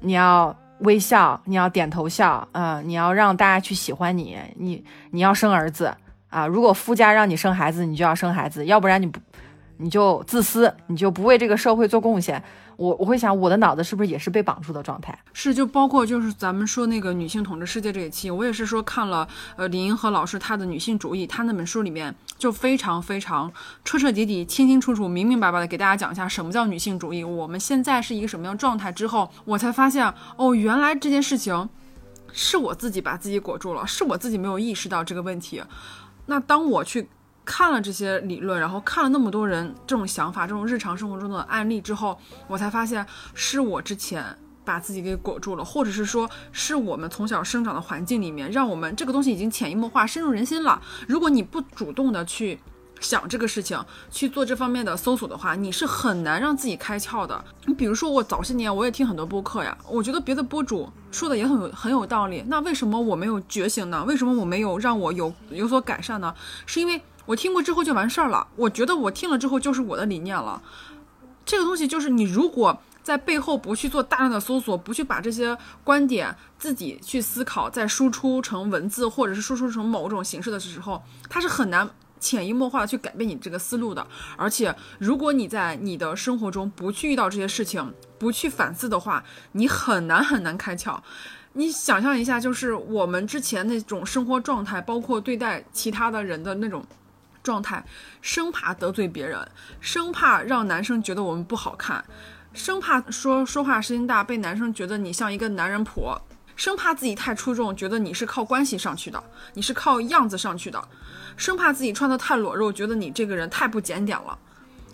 [0.00, 5.94] 你要微笑，你要点头笑，啊，你要让大家去喜欢你，你你要生儿子
[6.30, 6.48] 啊！
[6.48, 9.20] 如果夫家让你生孩子，你就要生孩子，要不然你不。
[9.76, 12.42] 你就自私，你就不为这个社会做贡献。
[12.76, 15.18] 我我会想，我的脑子是不是也是被绑住的状态？
[15.32, 23.50] 是，就包括就是咱们说那个女性统治世界这一期，我也是说看了呃李银河老师他的女性主义，他那本书里面就非常非常
[23.84, 31.68] 彻彻底底、清清楚楚、明明白白的给大家讲一下什么叫女性主义，我们现在是一个什么样状态之后，我才发现哦，原来这件事情
[32.32, 35.62] 是我自己把自己裹住了，是我自己没有意识到这个问题。
[36.26, 37.08] 那当我去。
[37.46, 50.82] 看了这些理论，然后看了那么多人这种想法、这种日常生活中的案例之后，我才发现是我之前把自己给裹住了，或者是说是我们从小生长的环境里面，让我们这个东西已经潜移默化、深入人心了。
[51.06, 52.58] 如果你不主动的去
[52.98, 53.80] 想这个事情，
[54.10, 57.44] 去做这方面的搜索的话，你是很难让自己开窍的。
[57.66, 64.04] 你比如说，我早些年我也听很多播客呀，我觉得别的播主说的也很有很有道理，那为什么我没有觉醒呢？
[64.04, 66.34] 为什么我没有让我有有所改善呢？
[66.66, 67.00] 是因为。
[67.26, 68.46] 我听过之后就完事儿了。
[68.56, 70.62] 我觉得我听了之后就是我的理念了。
[71.44, 84.04] 这个东西就是你如果在背后不去做大量的搜索，不去把这些观点自己去思考，再输出成文字或者是输出成某种形式的时候，它是很难潜移默化的去改变你这个思路的。
[84.36, 90.98] 而且如果你在你的生活中不去遇到这些事情，不去反思的话，你很难很难开窍。
[91.52, 96.84] 你想象一下，就是我们之前那种生活状态，包括对待其他的人的那种。
[97.46, 97.84] 状态，
[98.20, 99.48] 生怕得罪别人，
[99.80, 102.04] 生怕让男生觉得我们不好看，
[102.52, 106.20] 生怕说说话声音大被男生觉得你像一个男人婆，
[106.56, 109.22] 生怕自己太出众，觉得你是靠关系上去的，
[109.54, 110.82] 你是靠样子上去的，
[111.36, 114.36] 生怕自己穿的太裸露，觉得你这个人太不检点了。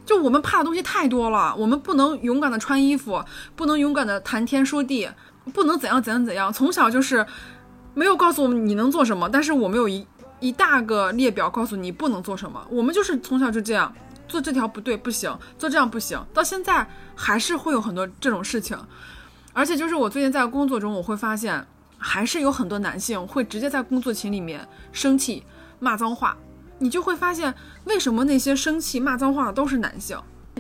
[0.05, 3.25] 就我们怕的东西太多了，我们不能勇敢的穿衣服，
[3.57, 5.09] 不能勇敢的谈天说地，
[5.55, 6.53] 不能怎样怎样怎样。
[6.53, 7.25] 从小就是
[7.95, 10.07] 没有告诉我们你能做什么，但是我们有一。
[10.43, 13.95] 一大个列表告诉你不能做什么，我们就是从小就这样
[14.27, 18.77] 做这条不对不行，做这样不行，到现在还是会有很多这种事情，
[19.53, 21.65] 而且就是我最近在工作中，我会发现
[21.97, 25.45] 还是有很多男性会直接在工作群里面生气
[25.79, 26.37] 骂脏话，
[26.81, 30.19] 你就会发现为什么那些生气骂脏话的都是男性。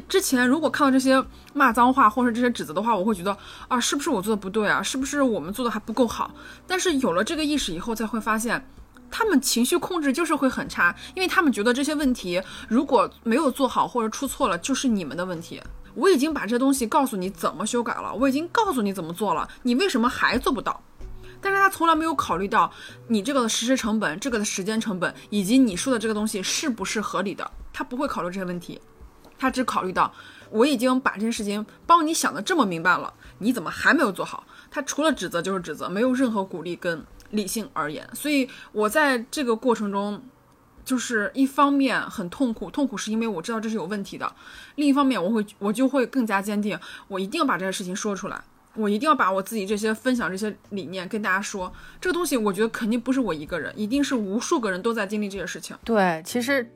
[0.08, 4.80] 之前如果看到这些骂脏话或者这些指责的话，我会觉得啊，是不是我做的不对啊？
[4.80, 6.32] 是不是我们做的还不够好？
[6.68, 8.64] 但是有了这个意识以后，才会发现。
[9.12, 15.62] 他们情绪控制就是会很差，因为他们觉得这些问题如果没有做好或者出错了，就是你们的问题。
[15.94, 20.82] 我已经把这东西告诉你怎么修改了，我已经告诉你怎么做了，你为什么还做不到？
[21.38, 22.72] 但是他从来没有考虑到
[23.08, 28.80] 你这个的实施成本、这个的时间成本，以及你说的这个东西是不是合理的，他不会考虑这些问题，
[29.38, 30.10] 他只考虑到
[30.50, 34.46] 我已经把这件事情帮你想的这么明白了，你怎么还没有做好？
[34.70, 37.04] 他除了指责就是指责，没有任何鼓励跟。
[37.32, 40.22] 理性而言，所以我在这个过程中，
[40.84, 44.26] 就是一方面很痛苦，痛苦是因为我知道这是有问题的；
[44.76, 48.40] 另一方面，我会我就会更加坚定，我一定要把这件事情说出来，
[48.74, 51.72] 我一定要把我自己这些分享这些理念跟大家说。
[52.00, 55.76] 这个东西，我觉得肯定不是我一个人，一定是无数个人都在经历这些事情。
[55.84, 56.70] 对，其实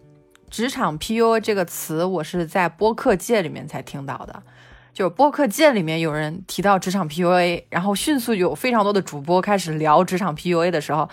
[0.48, 4.42] 职场 PUA 这个词，我是在播客界里面才听到的。
[4.96, 11.06] 就播客界里面有人提到职场 PUA，然后迅速有非常多的主播开始聊职场 PUA 的时候。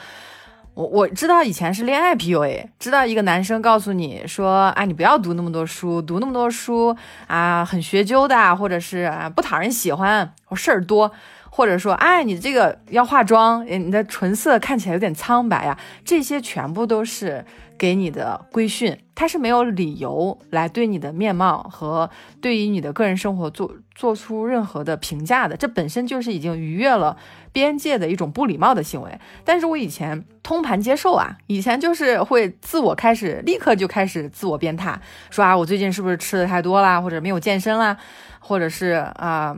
[0.73, 6.95] 我我知道以前是恋爱 PUA，知道一个男生告诉你说，哎，你不要读那么多书，读那么多书
[7.27, 11.11] 啊，很学究的，或者是啊不讨人喜欢，我事儿多，
[11.55, 17.45] 或者说，哎，你这个要化妆，你的唇色看起来有点苍白呀，这些全部都是。
[17.75, 27.17] 给你的规训，他是没有理由来对你的面貌和对于你的个人生活做做出任何的评价的，这本身就是已经逾越了
[27.51, 29.19] 边界的一种不礼貌的行为。
[29.43, 34.95] 但是我以前通盘接受啊，以前就是会自我开始立刻就开始自我鞭挞，
[35.29, 37.97] 说啊我最近是不是吃的太多啦，或者没有健身啦，
[38.39, 39.57] 或者是啊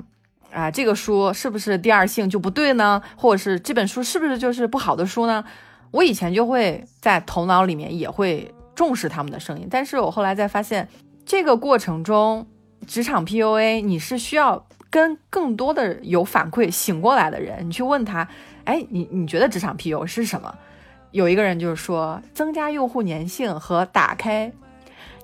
[0.55, 5.43] 啊这个书是不是第二性就不对呢，或者是这本书是不是就是不好的书呢？
[5.91, 10.87] 我以前就会在头脑里面也会重视他们的声音，但是我后来在发现
[11.25, 12.47] 这个过程中，
[12.87, 18.27] 职场 PUA 你是需要跟更多的有反馈醒过来的人，你去问他，
[18.63, 20.53] 哎，你你觉得职场 PUA 是什么？
[21.11, 24.51] 有一个人就是说增加用户粘性和打开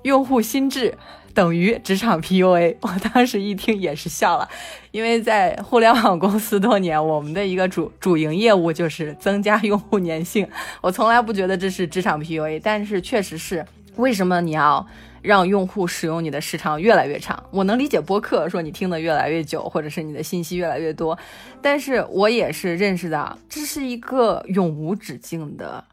[0.02, 0.96] 用户心智。
[1.34, 4.48] 等于职场 PUA， 我当时一听也是笑了，
[4.90, 10.48] 因为在互联网公司多年，我们的一个主主营业务就是增加用户粘性。
[10.80, 13.64] 我从来不觉得这是职场 PUA，但是确实是。
[13.96, 14.86] 为什么你要
[15.20, 17.44] 让用户使用你的时长越来越长？
[17.50, 21.18] 我能理解播客说你听得越来越久，或者是你的信息越来越多，
[21.60, 25.84] 但是我也是认识到这是一个永无止境的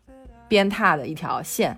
[0.48, 1.78] 鞭挞的一条线。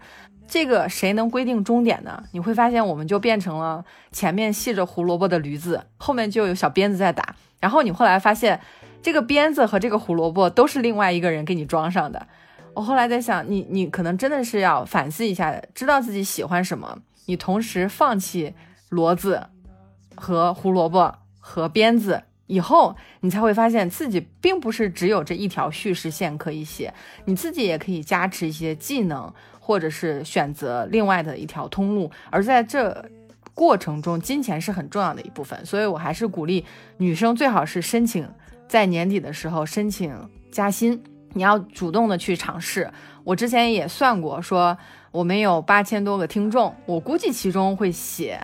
[0.52, 2.22] 这个谁能规定终点呢？
[2.34, 7.38] 你会发现，我们就变成了前面系着胡萝卜的驴子，后面就有小鞭子在打。
[7.62, 8.60] 然后你后来发现，
[9.02, 12.28] 这个鞭子和这个胡萝卜都是另外一个人给你装上的。
[12.74, 16.98] 我后来在想，你你可能真的是要反思一下，知道自己喜欢什么，
[17.28, 18.54] 你同时放弃
[18.90, 19.48] 骡子
[20.16, 26.94] 和胡萝卜和鞭子以后，你才会发现自己并不是只有这一条叙事线可以写，
[27.24, 29.34] 你自己也可以加持一些技能。
[29.64, 33.06] 或者是选择另外的一条通路，而在这
[33.54, 36.66] 过程中，金钱是很重要的一部分，所以我还是鼓励
[36.98, 38.28] 女生最好是申请
[38.68, 40.18] 在年底的时候申请
[40.52, 41.00] 加薪，
[41.34, 42.92] 你要主动的去尝试。
[43.24, 44.76] 我之前也算过，说
[45.12, 48.42] 我们有八千多个听众，我估计其中会写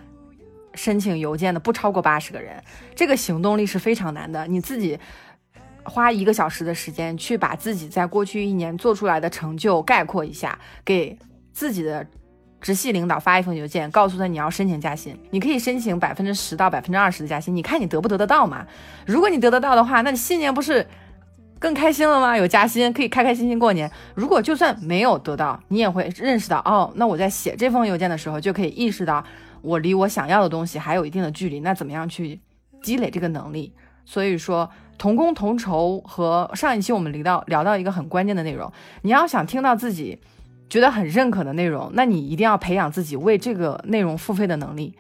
[0.76, 2.64] 申请邮件的不超过八十个人，
[2.94, 5.00] 这个行动力是非常难的，你自己。
[5.88, 11.18] 花一个小时的时间去把自己在过去一年做出来的成就概括一下，给
[11.54, 12.06] 自己的
[12.60, 18.68] 直系领导发一封邮件，告诉他你要申请加薪，你可以申请百分之十到百分之二十的加薪，你看你得不得得到嘛？
[19.06, 20.86] 如果你得得到的话，那你新年不是
[21.58, 22.36] 更开心了吗？
[22.36, 23.90] 有加薪可以开开心心过年。
[24.14, 29.24] 如果就算没有得到，你也会认识到，哦，那我在写这封邮件的时候就可以意识到，
[29.62, 32.40] 我离我想要的东西还有一定的距离，那怎么样去
[32.82, 33.74] 积累这个能力？
[34.04, 34.70] 所以说。
[34.98, 38.72] 同工同酬和上一期我们聊到聊到一个很关键的内容，
[39.04, 40.20] 你要想听到自己
[40.70, 44.96] 觉得很认可的内容，那你一定要培养自己为这个内容付费的能力。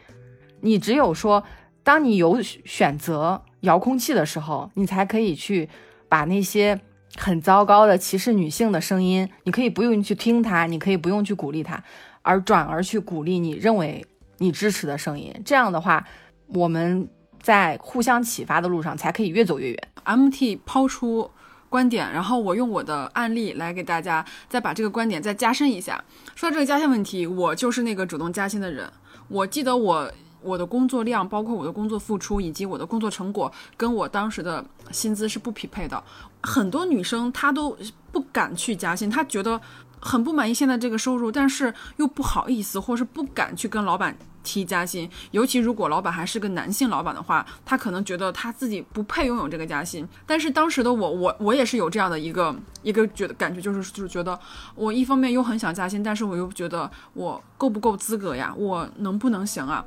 [0.61, 1.43] 你只有说，
[1.83, 5.67] 当你有选择遥控器的时候，你才可以去
[6.07, 6.79] 把那些
[7.15, 11.83] 很糟糕的歧视女性的声音，你可以不用去听它，你可以不用去鼓励它，
[12.21, 14.05] 而转而去鼓励你认为
[14.37, 15.33] 你支持的声音。
[15.43, 16.07] 这样的话，
[16.47, 17.09] 我们。
[17.47, 19.87] 在互相启发的路上，才可以越走越远。
[20.03, 21.31] MT 抛出
[21.69, 26.03] 观点，然后我用我的案例来给大家再把这个观点再加深一下。
[26.35, 28.91] 说到这个加薪问题，我就是那个主动加薪的人。
[29.29, 36.03] 我记得我我的工作量，包括我的工作付出以及我的工作成果，跟我当时的薪资是不匹配的。
[36.41, 37.77] 很多女生她都
[38.11, 39.61] 不敢去加薪，她觉得
[40.01, 44.17] 很不满意现在这个收入，但是又不好意思，或是不敢去跟老板。
[44.47, 50.07] 提加薪，尤其如果老板还是个男性老板的话，他可能觉得他自己不配拥有这个加薪。
[50.25, 54.39] 但是当时的我，我我也是有这样的一个一个觉得感觉，就是就是觉得
[54.73, 58.53] 我一方面又很想加薪，但是我又觉得我够不够资格呀？
[58.55, 59.83] 我能不能行啊？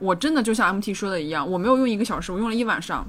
[0.00, 3.06] 我真的就像 MT 说的一样，我没有用一个小时，我用了一晚上，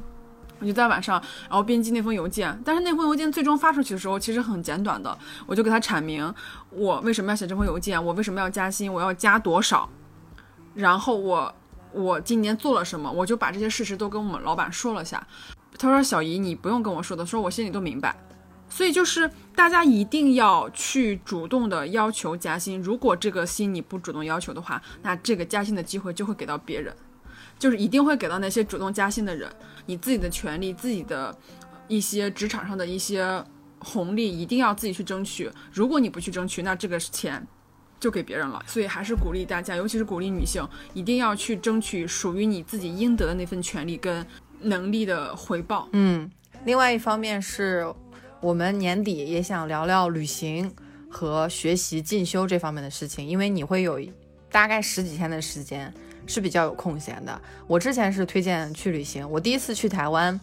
[0.59, 1.19] 我就在晚上
[1.49, 2.55] 然后编辑那封邮件。
[2.63, 5.17] 但是那封邮件最终发出去的时候，其实很简短的，
[5.47, 6.31] 我就给他阐明
[6.69, 9.89] 我为什么要写这封邮件，我为什么要加薪，我要加多少。
[10.73, 11.55] 然后我
[11.91, 15.25] 我今年做了什么，我就把这些事实都跟我们老板说了下。
[15.77, 18.15] 他说：“小姨，你不用跟我说的，说我心里都明白。”
[18.69, 22.81] 所以就是大家一定要去主动的要求加薪。
[22.81, 26.95] 如果这个薪你不主动要求的话，那这个加薪的机会就会给到别人。
[27.59, 29.47] 就是一定会给到那些主动加薪的人。
[29.85, 31.35] 你自己的权利，自己的
[31.87, 33.43] 一些职场上的一些
[33.79, 35.51] 红利，一定要自己去争取。
[35.71, 37.45] 如果你不去争取，那这个钱
[38.03, 38.61] 就给别人了。
[38.67, 40.61] 所以还是鼓励大家，尤其是鼓励女性，
[40.93, 44.25] 一定要去争取属于你自己应得的那份权利跟
[44.59, 45.87] 能力的回报。
[45.93, 46.29] 嗯，
[46.65, 47.87] 另外一方面是
[48.41, 50.69] 我们年底也想聊聊旅行
[51.09, 53.99] 和学习进修这方面的事情，因为你会有
[54.51, 55.93] 大概十几天的时间。
[56.25, 57.41] 是比较有空闲的。
[57.67, 60.39] 我之前是推荐去旅行，我第一次去台湾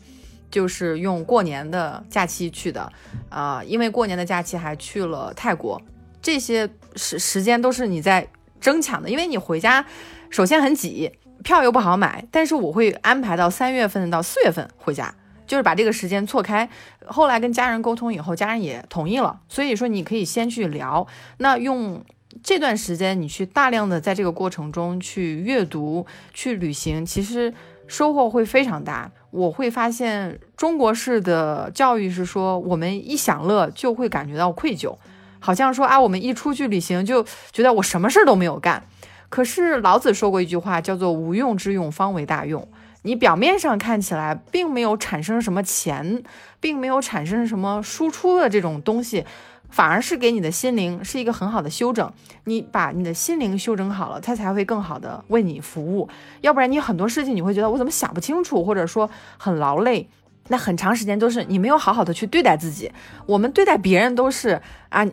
[0.51, 2.93] 就是用过年的假期去的，
[3.31, 5.81] 啊，因为过年的假期还去了泰国，
[6.23, 8.27] 这些时时间都是你在
[8.61, 9.85] 争抢的，因为你回家
[10.29, 11.11] 首先很挤，
[11.43, 15.15] 票又不好买，但是我会安排到三月份到四月份回家，
[15.47, 16.69] 就是把这个时间错开。
[17.07, 21.07] 后来跟家人沟通以后，家人也同意了，所以说你可以先去聊，
[21.39, 22.05] 那用。
[22.45, 27.53] 这段时间，你去大量的在这个过程中去阅读、去旅行，其实
[27.89, 29.11] 收获会非常大。
[29.33, 34.97] 我会发现，中国式的教育是说，我们一享乐就会感觉到愧疚，
[35.41, 38.85] 好像说啊，我们一出去旅行就觉得我什么事儿都没有干。
[39.29, 42.69] 可是老子说过一句话，叫做“无用之用，方为大用”。
[43.03, 46.23] 你表面上看起来并没有产生什么钱，
[46.61, 49.25] 并没有产生什么输出的这种东西。
[49.71, 52.13] 反而是给你的心灵是一个很好的修整，
[52.43, 56.09] 你把你的心灵修整好了，它才会更好的为你服务。
[56.41, 60.09] 要不然你很多事情你会觉得我怎么想不清楚，或者说很劳累，
[60.49, 62.91] 那很长时间都是你没有好好的去对待自己。
[63.27, 65.07] 我们对待别人都是啊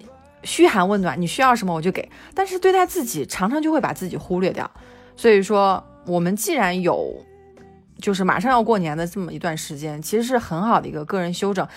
[0.48, 4.72] 嘘寒问暖，你需要什么我就给，但是对待自己常常就会把自己忽略掉。
[5.18, 7.14] 所以说，我们既然有
[8.00, 11.68] 就是马上要过年的这么一段时间，其实是很好的一个个人修整。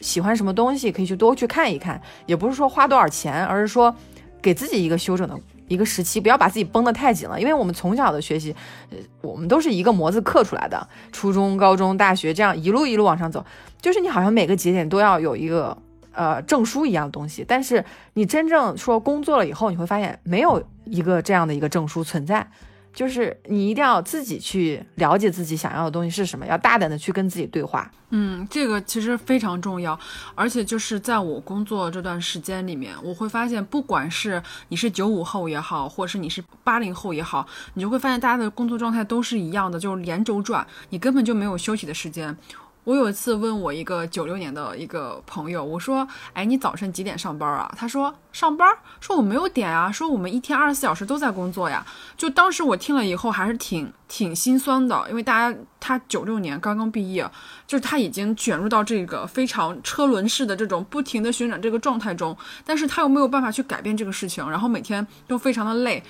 [0.00, 3.94] 喜欢什么东西可以去多去看一看，也不是说花多少钱，而是说
[4.40, 7.40] 给自己一个休整的一个时期，不要把自己绷得太紧了。
[7.40, 8.54] 因为我们从小的学习，
[8.90, 13.44] 呃，我们都是一个模子刻出来的，初中、高中、大学这样一路一路往上走，
[13.80, 15.76] 就是你好像每个节点都要有一个
[16.12, 17.84] 呃证书一样的东西，但是
[18.14, 22.48] 你真正说工作了以后，你会发现没有一个这样的一个证书存在。
[22.94, 27.90] 就是你一定要自己去了解自己想要的东西是什么，要大胆的去跟自己对话。
[28.10, 29.98] 嗯，这个其实非常重要，
[30.34, 42.36] 而且就是在我工作这段时间里面，我会发现，不管是你是九五后也好，或者是你是八零后也好，你就会发现大家的工作状态都是一样的，就是连轴转，你根本就没有休息的时间。
[42.84, 48.68] 我有一次问我一个九六年的一个朋友，我说：“哎，你早晨几点上班啊？”他说：“上班。”
[49.00, 51.86] 说我没有点啊，说我们一天二十四小时都在工作呀。
[52.16, 57.22] 就当时我听了以后还是挺挺心酸的，因为大家他九六年刚刚毕业，
[57.68, 66.02] 就是他已经卷入到这个非常车轮式的这种不停的旋转这个状态中，但是他又没有办法去改变这个事情，然后每天都非常的累。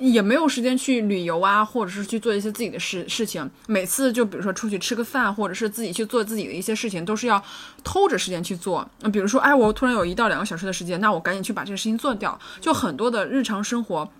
[0.00, 3.48] 也没有时间去旅游啊，或者是去做一些自己的事事情。
[3.66, 7.42] 每次就比如说出去吃个饭，或者是自己去做自己的一些事情，都是要
[7.84, 8.88] 偷着时间去做。
[9.00, 12.38] 那比如说，哎，我突然有一到两个小时的时间，那我赶紧去把这个事情做掉。
[12.60, 14.10] 就很多的日常生活。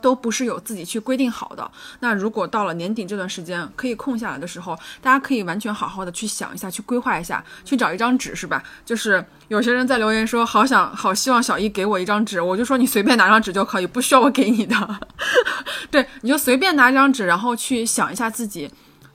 [0.00, 1.70] 都不是有自己去规定好的。
[2.00, 8.62] 那如果到了年底这段时间可以空下来的时候，大家可以完全好好的去想一下，去规划一下，去找一张纸，是吧？
[8.84, 15.00] 就是有些人在留言说，好想好希望小易给我一张纸，我就说你随便拿张纸就可以，不需要我给你的。
[15.90, 18.70] 对，你就随便拿张纸，然后去想一下自己，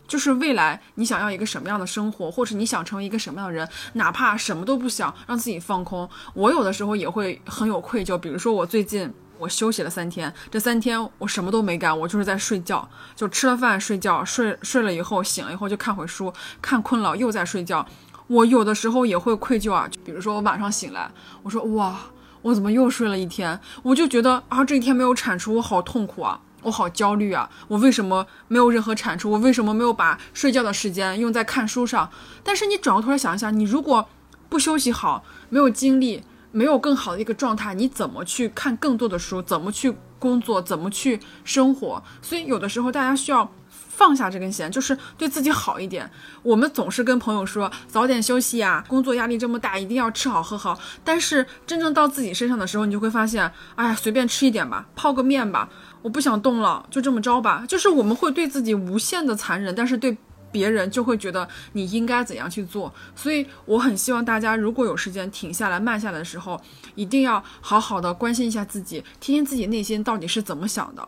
[0.08, 6.10] 就是未来你想要一个什么样的生活，或是你想成为一个什么样的人，哪怕什么都不想，让自己放空。
[6.34, 9.14] 我有的时候也会很有愧疚，比如说我最近。
[9.40, 16.32] 我休息了三天，这三天我什么都没干，我就是在睡觉，就吃了饭睡觉，睡睡了以后醒了以后就看会书，
[16.62, 17.86] 看困了又在睡觉。
[18.28, 21.12] 我有的时候也会愧疚啊，比如说我晚上醒来，
[21.42, 22.00] 我说哇，
[22.42, 23.60] 我怎么又睡了一天？
[23.82, 29.30] 我就觉得啊，这一天没有产出，我好痛苦啊，我好焦虑啊，我为什么没有任何产出？
[29.30, 32.10] 我为什么没有把睡觉的时间用在看书上？
[32.44, 34.08] 但是你转过头来想一想，你如果
[34.48, 36.24] 不休息好，没有精力。
[36.54, 39.42] 没有更好的一个状态，你怎么去看更多的书？
[39.42, 40.62] 怎么去工作？
[40.62, 42.02] 怎么去生活？
[42.22, 46.10] 所以有的时候大家需要放下这根弦，就是对自己好一点。
[46.44, 50.80] 我们总是跟朋友说早点休息呀，工作压力这么大，一定要吃好喝好。
[51.04, 55.68] 但是真正到自己身上的时候，你就会发现，哎呀，随便吃一点吧，泡个面吧，
[56.04, 57.66] 我不想动了，就这么着吧。
[57.68, 60.16] 就是我们会对自己无限的残忍，但是对。
[60.54, 66.62] 别人就会觉得你应该怎样去做，所以我很希望大家如果有时间停下来慢下来的时候，
[66.94, 71.06] 一定要好好的关心一下自己，听听自己内心到底是怎么想的。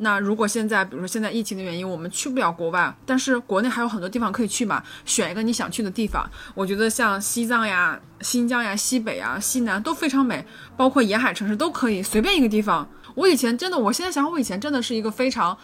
[0.00, 6.28] 那如果现在，比如说现在疫情的原因，我们去不了国外，但是国内还有很多地方可以去嘛，选一个你想去的地方。
[6.54, 10.44] 我觉得像西藏呀、新疆呀、西北啊、西南都非常美，
[10.76, 12.88] 包括沿海城市都可以，随便一个地方。
[13.14, 15.56] 我以前真的，我现在想，我以前真的是一个非常。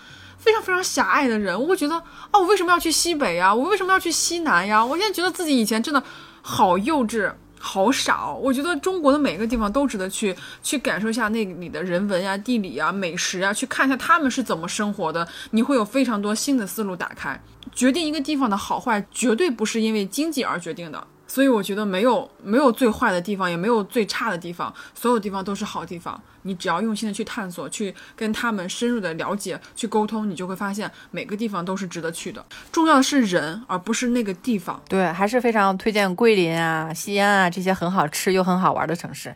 [0.44, 1.94] 非常非常狭隘的人，我会觉得
[2.30, 3.54] 啊，我为什么要去西北呀？
[3.54, 4.84] 我为什么要去西南呀？
[4.84, 6.02] 我现在觉得自己以前真的
[6.42, 7.32] 好幼稚。
[7.58, 17.42] 好傻，我觉得中国的每个地方都值得去去感受一下那里的人文呀、地理呀、美食呀，去看一下他们是怎么生活的，你会有非常多新的思路打开。
[17.74, 21.06] 决定一个地方的好坏，绝对不是因为经济而决定的。
[21.26, 26.20] 所以我觉得没有没有最坏的地方，也没有最差的地方，所有地方都是好地方。
[26.42, 32.44] 你只要用心的去探索，去跟他们深入的了解，去沟通，你就会发现每个地方都是值得去的。
[32.70, 34.80] 重要的是人，而不是那个地方。
[34.88, 39.34] 对，还是非常推荐桂林啊、西安啊这些很好吃又很好玩的城市。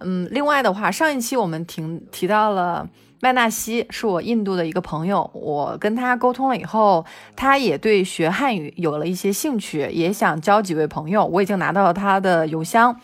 [0.00, 2.88] 嗯，另外的话，上一期我们提提到了。
[3.22, 7.04] 麦纳西是我印度的一个朋友，我跟他沟通了以后，
[7.36, 11.26] 他也对学汉语有了一些兴趣，也想交几位朋友。
[11.26, 12.98] 我已经拿到了他的邮箱。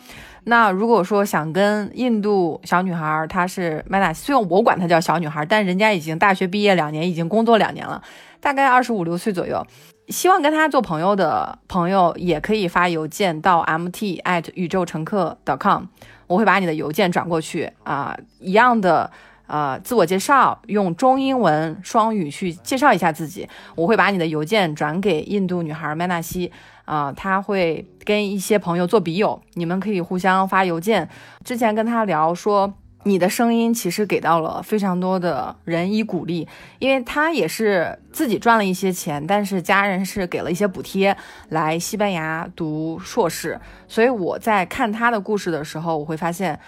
[0.45, 8.01] 那如果说想跟印度小女孩，她是麦纳西，虽然我管她叫小女孩，但人家已经大学毕业两年，已经工作两年了，
[8.39, 9.63] 大概二十五六岁左右。
[10.07, 15.83] 希望跟他做朋友的朋友，也可以发邮件到 mt at 宇宙乘客 .com，
[16.25, 19.11] 我会把你的邮件转过去啊，一样的。
[19.47, 23.47] 呃，自我介绍用中英文双语去介绍一下自己。
[23.75, 26.51] 我会把你的邮件转给印度女孩麦纳西，
[26.83, 31.07] 啊，她会跟一些朋友做笔友，你们可以互相发邮件。
[31.45, 32.73] 之前跟她聊说，
[33.03, 36.45] 你的声音其实给到了非常多的人以鼓励，
[36.79, 41.15] 因为她也是自己赚了一些钱，但是家人是给了一些补贴
[41.47, 43.57] 来西班牙读硕士。
[43.87, 46.59] 所以我在看她的故事的时候，我会发现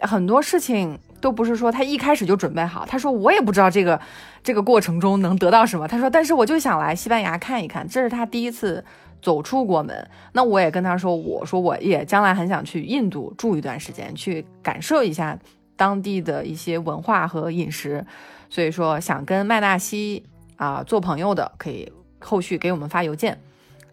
[0.00, 0.98] 很多事情。
[1.20, 2.84] 都不是说他一开始就准备好。
[2.86, 4.00] 他说我也不知道这个
[4.42, 5.88] 这个过程中能得到什么。
[5.88, 8.84] 他说，但是我就想来西班牙看一看，这是他第一次
[9.20, 10.08] 走出国门。
[10.32, 15.38] 那我也跟他说，我说我也将来很想去印度住一段时间，去感受一下
[15.76, 18.04] 当地的一些文化和饮食。
[18.48, 20.22] 所以说想跟麦纳西
[20.56, 21.90] 啊做朋友的，可以
[22.20, 23.40] 后续给我们发邮件。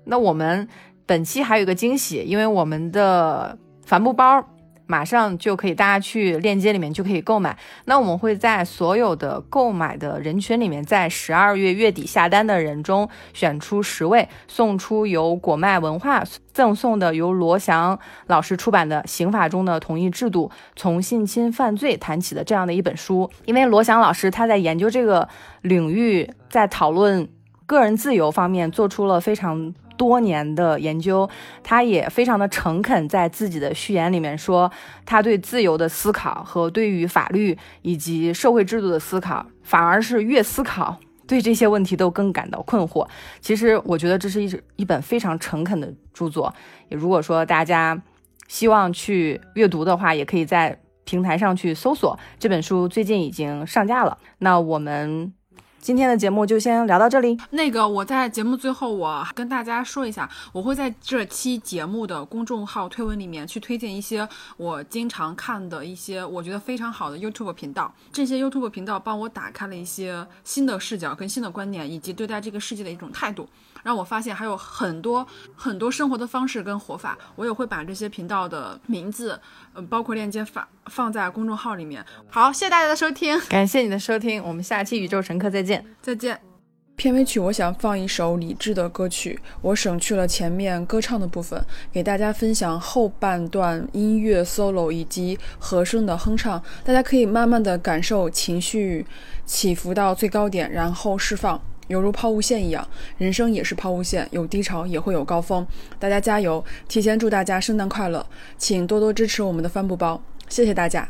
[0.03, 0.67] 那我们
[1.05, 4.45] 本期还有一个惊喜，因为我们的帆布包。
[4.86, 7.57] 马上就可以，大家去链接里面就可以购买。
[7.86, 23.29] 那我们会在所有的购买的人群里面，在十二月月底下单的人中选出十位，送出由果麦文化赠送的由罗翔老师出版的《刑法中的同意制度：从性侵犯罪谈起》的这样的一本书。
[23.45, 25.27] 因为罗翔老师他在研究这个
[25.61, 27.27] 领域，在讨论
[27.65, 29.73] 个人自由方面做出了非常。
[30.03, 31.29] 多年的研究，
[31.63, 34.69] 他也非常的诚恳，在自己的序言里面说，
[35.05, 43.07] 他对自由的思考和对于法律以及社会制度的思考，反而是越思考，对这些问题都更感到困惑。
[43.39, 46.53] 其实，我觉得这是一一本非常诚恳的著作。
[46.89, 47.97] 也如果说大家
[48.49, 54.17] 希望去阅读的话，也可以在平台上去搜索这本书，最近已经上架了。
[54.39, 55.33] 那我们。
[55.84, 57.38] 今天的节目就先聊到这里。
[57.49, 64.25] 那个，我在节目最后，我跟大家说一下，我会在这期节目的公众号推文里面去推荐一些
[64.55, 67.93] 我经常看的一些我觉得非常好的 YouTube 频道。
[68.13, 73.45] 这些 YouTube 频道帮我打开了一些新的视角跟新的观点，以及对待这个世界的一种态度。
[73.84, 75.25] 让我发现还有很多
[75.55, 79.39] 很多生活的方式跟活法，我也会把这些频道的名字，
[79.73, 82.03] 呃，包括链接发放在公众号里面。
[82.29, 86.39] 好，谢谢大家的收听，感谢你的收听，我们下期宇宙乘客再见，再见。
[86.95, 91.59] 片尾曲我想放一首李志的歌曲，我省去了前面歌唱的部分，
[91.91, 99.03] 给大家分享后半段音乐 solo 以及和声的哼唱，大家可以慢慢的感受情绪
[99.43, 101.59] 起伏到最高点，然后释放。
[101.93, 102.85] 犹如抛物线一样，
[103.19, 105.63] 人生也是抛物线，有低潮也会有高峰。
[105.99, 106.65] 大家加油！
[106.87, 108.25] 提前祝大家圣诞快乐，
[108.57, 110.19] 请多多支持我们的帆布包，
[110.49, 111.07] 谢谢大家。